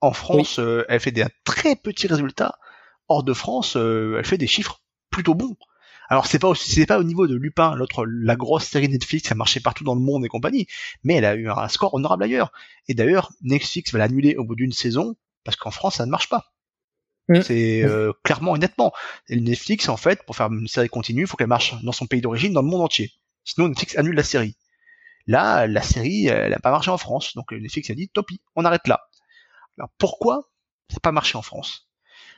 [0.00, 2.58] En France, euh, elle fait des très petits résultats.
[3.08, 5.56] Hors de France, elle fait des chiffres plutôt bons.
[6.08, 9.28] Alors c'est pas aussi, c'est pas au niveau de Lupin, l'autre, la grosse série Netflix,
[9.28, 10.66] ça marchait partout dans le monde et compagnie,
[11.04, 12.50] mais elle a eu un score honorable ailleurs.
[12.88, 16.28] Et d'ailleurs, Netflix va l'annuler au bout d'une saison parce qu'en France ça ne marche
[16.28, 16.52] pas.
[17.28, 17.42] Mm.
[17.42, 18.92] C'est euh, clairement et nettement.
[19.28, 22.20] Netflix, en fait, pour faire une série continue, il faut qu'elle marche dans son pays
[22.20, 23.12] d'origine, dans le monde entier.
[23.44, 24.56] Sinon, Netflix annule la série.
[25.26, 28.64] Là, la série, elle n'a pas marché en France, donc Netflix a dit, topi, on
[28.64, 29.08] arrête là.
[29.78, 30.50] Alors pourquoi
[30.88, 31.90] ça n'a pas marché en France?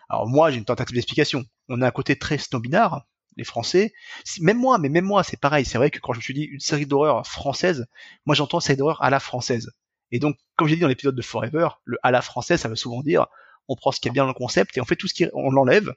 [0.09, 1.45] Alors moi, j'ai une tentative d'explication.
[1.69, 3.07] On a un côté très snobinard,
[3.41, 3.93] les Français.
[4.41, 5.65] Même moi, mais même moi, c'est pareil.
[5.65, 7.87] C'est vrai que quand je me suis dit une série d'horreur française,
[8.27, 9.73] moi j'entends série d'horreur à la française.
[10.13, 12.77] Et donc, comme j'ai dit dans l'épisode de Forever, le à la française, ça veut
[12.77, 13.27] souvent dire
[13.69, 15.27] on prend ce qui est bien dans le concept et on fait tout ce qui,
[15.33, 15.93] on l'enlève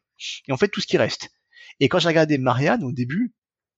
[0.47, 1.29] et on fait tout ce qui reste.
[1.79, 3.33] Et quand j'ai regardé Marianne au début,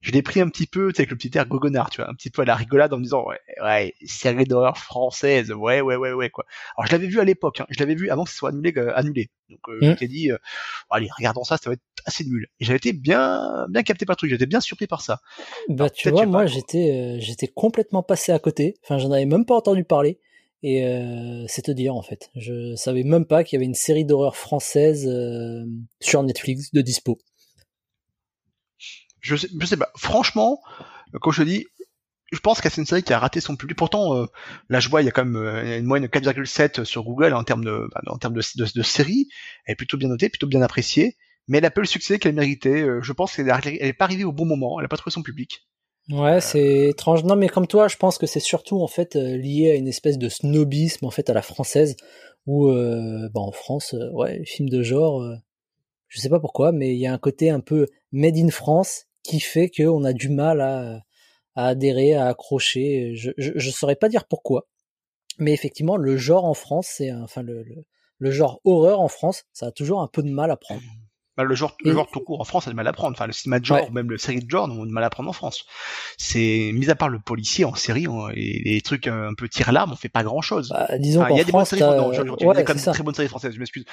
[0.06, 2.10] je l'ai pris un petit peu, tu sais, avec le petit air gogonard, tu vois,
[2.10, 5.82] un petit peu à la rigolade en me disant, ouais, ouais, série d'horreur française, ouais,
[5.82, 6.46] ouais, ouais, ouais, quoi.
[6.78, 8.72] Alors, je l'avais vu à l'époque, hein, je l'avais vu avant que ce soit annulé,
[8.78, 9.32] euh, annulé.
[9.50, 10.38] Donc, euh, je t'ai dit, euh,
[10.92, 12.48] allez, regardons ça, ça va être assez nul.
[12.60, 15.22] Et j'avais été bien, bien capté par le truc, j'étais bien surpris par ça.
[15.70, 18.76] Bah, tu vois, moi, j'étais, j'étais complètement passé à côté.
[18.84, 20.20] Enfin, j'en avais même pas entendu parler.
[20.62, 20.84] Et
[21.48, 24.36] c'est te dire en fait, je savais même pas qu'il y avait une série d'horreur
[24.36, 25.08] française
[26.00, 27.20] sur Netflix de dispo
[29.26, 29.92] je sais, je sais pas.
[29.96, 30.62] Franchement,
[31.22, 31.66] quand je dis,
[32.32, 33.78] je pense que c'est une série qui a raté son public.
[33.78, 34.26] Pourtant, euh,
[34.70, 37.34] là, je vois, il y a quand même euh, une moyenne de 4,7 sur Google
[37.34, 39.28] en termes de, bah, en termes de, de, série.
[39.66, 41.18] Elle est plutôt bien notée, plutôt bien appréciée.
[41.48, 42.82] Mais elle a pas le succès qu'elle méritait.
[42.82, 44.80] Euh, je pense qu'elle n'est pas arrivée au bon moment.
[44.80, 45.68] Elle a pas trouvé son public.
[46.10, 47.24] Ouais, c'est étrange.
[47.24, 50.20] Non, mais comme toi, je pense que c'est surtout en fait lié à une espèce
[50.20, 51.96] de snobisme en fait à la française,
[52.46, 55.28] où bah, en France, ouais, les films de genre,
[56.08, 59.05] je sais pas pourquoi, mais il y a un côté un peu made in France
[59.26, 61.02] qui fait qu'on a du mal à,
[61.56, 63.16] adhérer, à accrocher.
[63.16, 64.68] Je, je, saurais pas dire pourquoi,
[65.40, 67.66] mais effectivement, le genre en France, c'est enfin le,
[68.32, 70.82] genre horreur en France, ça a toujours un peu de mal à prendre.
[71.38, 73.12] Bah, le genre, le genre tout court en France a du mal à prendre.
[73.12, 75.10] Enfin, le cinéma de genre, ou même le série de genre, ont du mal à
[75.10, 75.66] prendre en France.
[76.18, 79.96] C'est, mis à part le policier en série, et les trucs un peu tire-larme, on
[79.96, 80.70] fait pas grand chose.
[80.70, 83.04] Bah, disons il y a des bonnes séries, non, il y a quand même très
[83.04, 83.86] bonnes séries françaises, je m'excuse.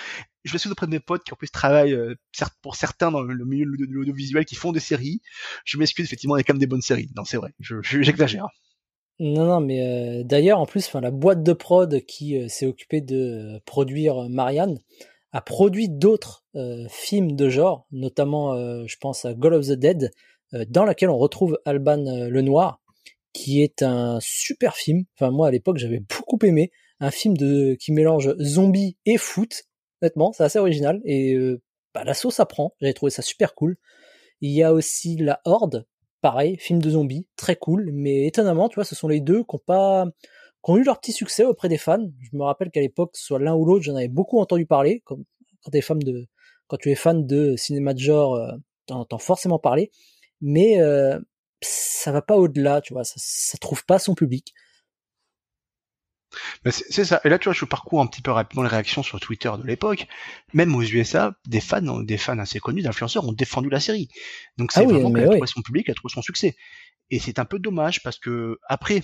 [0.45, 2.15] Je m'excuse auprès de mes potes qui en plus travaillent, euh,
[2.63, 5.21] pour certains dans le milieu de l'audiovisuel qui font des séries.
[5.65, 7.11] Je m'excuse, effectivement, il y a quand même des bonnes séries.
[7.17, 7.51] Non, c'est vrai.
[7.61, 8.47] J'exagère.
[9.19, 12.67] non, non, mais euh, d'ailleurs, en plus, enfin, la boîte de prod qui euh, s'est
[12.67, 14.79] occupée de produire Marianne,
[15.33, 19.73] a produit d'autres euh, films de genre, notamment euh, je pense à Goal of the
[19.73, 20.11] Dead,
[20.55, 22.81] euh, dans laquelle on retrouve Alban le Noir,
[23.33, 25.05] qui est un super film.
[25.17, 26.71] Enfin moi à l'époque j'avais beaucoup aimé
[27.01, 29.65] un film de qui mélange zombie et foot.
[30.03, 31.37] Honnêtement, c'est assez original et
[31.95, 32.75] bah, la sauce apprend.
[32.81, 33.77] J'avais trouvé ça super cool.
[34.41, 35.87] Il y a aussi La Horde,
[36.21, 39.55] pareil, film de zombies, très cool, mais étonnamment, tu vois, ce sont les deux qui
[39.55, 40.07] n'ont pas
[40.65, 42.07] qui ont eu leur petit succès auprès des fans.
[42.21, 45.01] Je me rappelle qu'à l'époque, soit l'un ou l'autre, j'en avais beaucoup entendu parler.
[45.05, 45.25] Comme
[45.63, 46.27] quand, es fan de,
[46.69, 48.53] quand tu es fan de cinéma de genre, euh,
[48.87, 49.91] t'en entends forcément parler.
[50.41, 51.19] Mais euh,
[51.61, 53.05] ça va pas au-delà, tu vois.
[53.05, 54.55] Ça, ça trouve pas son public.
[56.71, 57.21] c'est ça.
[57.25, 59.67] Et là, tu vois, je parcours un petit peu rapidement les réactions sur Twitter de
[59.67, 60.07] l'époque.
[60.55, 64.09] Même aux USA, des fans, des fans assez connus, d'influenceurs, ont défendu la série.
[64.59, 65.35] Donc c'est Ah oui, vraiment qu'elle a oui.
[65.37, 66.57] trouvé son public, elle a trouvé son succès.
[67.11, 69.03] Et c'est un peu dommage parce que après,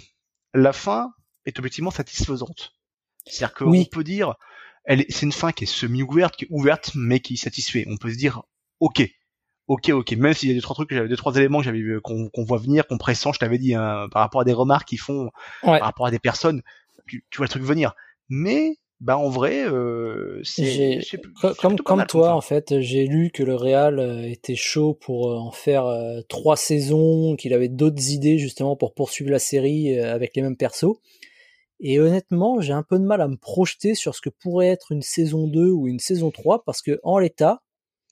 [0.55, 1.13] la fin
[1.47, 2.73] est objectivement satisfaisante.
[3.27, 3.89] C'est-à-dire qu'on Oui.
[3.91, 4.35] peut dire,
[4.85, 7.85] elle, est- c'est une fin qui est semi-ouverte, qui est ouverte, mais qui satisfait.
[7.89, 8.43] On peut se dire,
[8.81, 9.03] ok,
[9.67, 10.13] ok, ok.
[10.13, 12.29] Même s'il y a deux trois trucs, j'avais deux trois éléments que j'avais vu- qu'on
[12.31, 15.01] qu'on voit venir, qu'on pressent, je t'avais dit, hein, par rapport à des remarques qu'ils
[15.01, 15.31] font
[15.63, 15.79] Ouais.
[15.79, 16.63] par rapport à des personnes,
[17.07, 17.95] tu, tu vois le truc venir.
[18.29, 21.01] Mais bah en vrai, euh, c'est
[21.61, 25.31] Comme, comme mal toi, en fait, j'ai lu que le Real euh, était chaud pour
[25.31, 29.97] euh, en faire euh, trois saisons, qu'il avait d'autres idées justement pour poursuivre la série
[29.97, 30.97] euh, avec les mêmes persos.
[31.81, 34.91] Et honnêtement, j'ai un peu de mal à me projeter sur ce que pourrait être
[34.91, 37.63] une saison 2 ou une saison 3 parce que en l'état,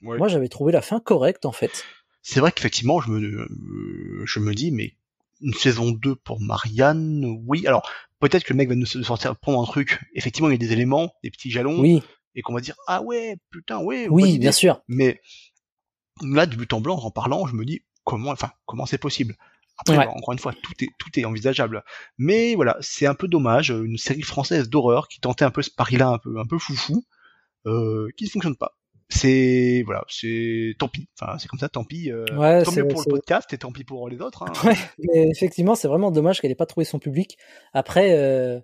[0.03, 0.19] Ouais.
[0.19, 1.83] moi j'avais trouvé la fin correcte en fait.
[2.21, 3.49] C'est vrai qu'effectivement, je me,
[4.27, 4.93] je me dis, mais
[5.41, 7.67] une saison 2 pour Marianne, oui.
[7.67, 7.89] Alors,
[8.21, 10.01] peut-être que le mec va nous sortir, prendre un truc.
[10.15, 12.03] Effectivement, il y a des éléments, des petits jalons, Oui,
[12.35, 14.83] et qu'on va dire, ah ouais, putain, ouais, oui, bien sûr.
[14.89, 15.21] Mais
[16.23, 19.37] là, de but en blanc, en parlant, je me dis, comment, enfin, comment c'est possible?
[19.79, 20.07] Après, Ouais.
[20.07, 21.85] encore une fois, tout est, tout est envisageable.
[22.17, 25.71] Mais voilà, c'est un peu dommage, une série française d'horreur qui tentait un peu ce
[25.71, 27.05] pari-là, un peu, un peu foufou,
[27.67, 28.76] euh, qui ne fonctionne pas.
[29.09, 31.09] C'est voilà, c'est tant pis.
[31.21, 32.11] Enfin, c'est comme ça, tant pis.
[32.11, 34.43] euh, Ouais, tant c'est- mieux pour le podcast et tant pis pour les autres.
[34.43, 34.53] hein.
[34.65, 37.37] Ouais, mais effectivement, c'est vraiment dommage qu'elle ait pas trouvé son public.
[37.73, 38.59] Après, euh,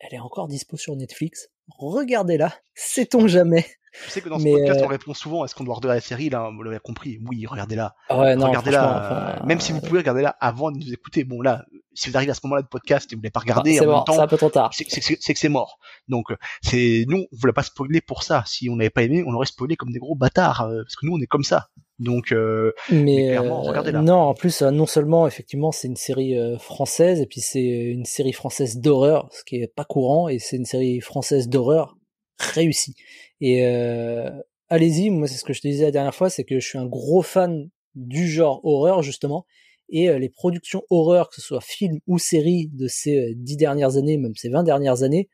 [0.00, 1.48] elle est encore dispo sur Netflix.
[1.78, 3.64] Regardez-la, sait-on jamais.
[4.06, 5.96] Je sais que dans ce Mais, podcast, euh, on répond souvent est-ce qu'on doit regarder
[5.96, 7.18] la série Là, vous l'avez compris.
[7.28, 7.94] Oui, regardez-la.
[8.08, 8.84] Ah Ouais, non, regardez-la.
[8.84, 11.24] euh, enfin, même si vous pouvez regarder là avant de nous écouter.
[11.24, 11.64] Bon, là,
[11.94, 13.74] si vous arrivez à ce moment-là de podcast et vous ne l'avez pas ah, regardé
[13.78, 14.70] c'est bon, même temps, c'est un peu trop tard.
[14.74, 15.78] c'est c'est- c'est- c'est que c'est mort.
[16.08, 18.42] Donc euh, c'est nous, on voulait pas spoiler pour ça.
[18.46, 21.06] Si on n'avait pas aimé, on aurait spoilé comme des gros bâtards euh, parce que
[21.06, 21.68] nous on est comme ça.
[22.00, 24.02] Donc euh, Mais, mais clairement, euh, regardez-la.
[24.02, 27.60] non, en plus, euh, non seulement effectivement c'est une série euh, française et puis c'est
[27.62, 31.96] une série française d'horreur, ce qui est pas courant, et c'est une série française d'horreur
[32.38, 32.94] réussie.
[33.40, 34.30] Et euh,
[34.68, 36.78] allez-y, moi c'est ce que je te disais la dernière fois, c'est que je suis
[36.78, 39.46] un gros fan du genre horreur justement,
[39.88, 43.56] et euh, les productions horreur, que ce soit film ou série de ces euh, dix
[43.56, 45.28] dernières années, même ces 20 dernières années,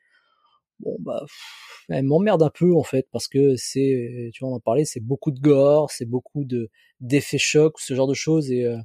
[0.79, 2.05] bon bah pff, elles
[2.41, 5.39] un peu en fait parce que c'est tu vois on en parlait c'est beaucoup de
[5.39, 8.77] gore c'est beaucoup de d'effets chocs ce genre de choses et euh,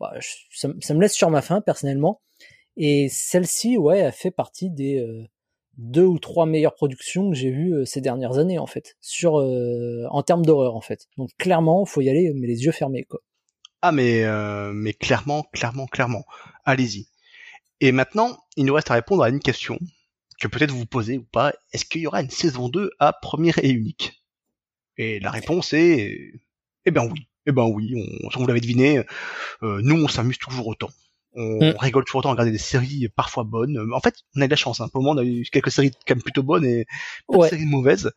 [0.00, 0.28] bah, je-
[0.58, 2.20] ça, ça me laisse sur ma faim personnellement
[2.76, 5.24] et celle-ci ouais elle fait partie des euh,
[5.80, 9.40] deux ou trois meilleures productions que j'ai vues euh, ces dernières années en fait sur
[9.40, 13.04] euh, en termes d'horreur en fait donc clairement faut y aller mais les yeux fermés
[13.04, 13.20] quoi
[13.82, 16.24] ah mais euh, mais clairement, clairement, clairement.
[16.64, 17.08] Allez-y.
[17.80, 19.78] Et maintenant, il nous reste à répondre à une question
[20.38, 21.54] que peut-être vous vous posez ou pas.
[21.72, 24.22] Est-ce qu'il y aura une saison 2 à première et unique?
[24.98, 26.14] Et la réponse est
[26.84, 27.26] eh ben oui.
[27.46, 29.02] Eh ben oui, on, vous l'avez deviné,
[29.62, 30.90] nous on s'amuse toujours autant.
[31.34, 31.76] On Mm.
[31.78, 33.78] rigole toujours autant à regarder des séries parfois bonnes.
[33.78, 34.80] Euh, En fait, on a de la chance.
[34.80, 34.88] Hein.
[34.88, 36.86] Pour le moment, on a eu quelques séries quand même plutôt bonnes et
[37.28, 37.46] pas Ouais.
[37.48, 38.10] de séries mauvaises.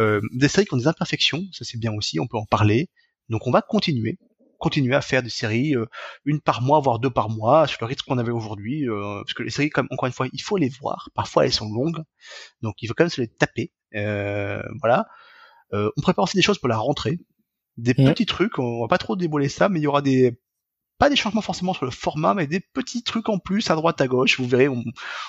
[0.00, 2.88] Euh, des séries qui ont des imperfections, ça c'est bien aussi, on peut en parler.
[3.28, 4.18] Donc on va continuer,
[4.58, 5.84] continuer à faire des séries, euh,
[6.24, 8.88] une par mois, voire deux par mois, sur le rythme qu'on avait aujourd'hui.
[8.88, 11.10] euh, parce que les séries, comme encore une fois, il faut les voir.
[11.14, 12.02] Parfois elles sont longues,
[12.62, 13.72] donc il faut quand même se les taper.
[13.94, 15.06] Euh, voilà.
[15.74, 17.18] Euh, on prépare aussi des choses pour la rentrée,
[17.76, 18.06] des Mhm.
[18.06, 18.58] petits trucs.
[18.58, 20.38] On va pas trop dévoiler ça, mais il y aura des
[20.98, 24.00] pas des changements forcément sur le format, mais des petits trucs en plus à droite
[24.00, 24.38] à gauche.
[24.38, 24.84] Vous verrez, on,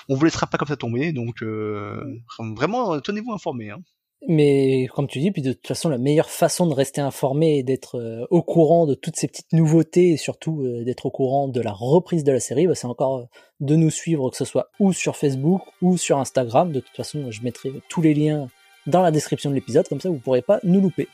[0.08, 1.12] on vous laissera pas comme ça tomber.
[1.12, 2.02] Donc euh,
[2.38, 3.70] vraiment, euh, tenez-vous informés.
[3.70, 3.80] Hein.
[4.28, 7.62] Mais comme tu dis, puis de toute façon, la meilleure façon de rester informé et
[7.62, 11.48] d'être euh, au courant de toutes ces petites nouveautés et surtout euh, d'être au courant
[11.48, 13.28] de la reprise de la série, bah, c'est encore
[13.60, 16.72] de nous suivre, que ce soit ou sur Facebook ou sur Instagram.
[16.72, 18.48] De toute façon, je mettrai tous les liens
[18.86, 21.08] dans la description de l'épisode, comme ça vous pourrez pas nous louper.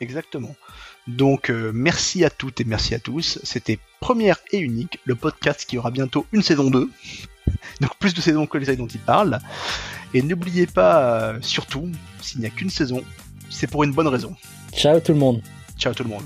[0.00, 0.54] Exactement.
[1.06, 3.38] Donc euh, merci à toutes et merci à tous.
[3.42, 6.90] C'était Première et Unique, le podcast qui aura bientôt une saison 2.
[7.80, 9.38] Donc plus de saisons que les séries dont il parle.
[10.14, 11.88] Et n'oubliez pas, euh, surtout,
[12.20, 13.02] s'il n'y a qu'une saison,
[13.50, 14.34] c'est pour une bonne raison.
[14.72, 15.42] Ciao tout le monde.
[15.78, 16.24] Ciao tout le monde.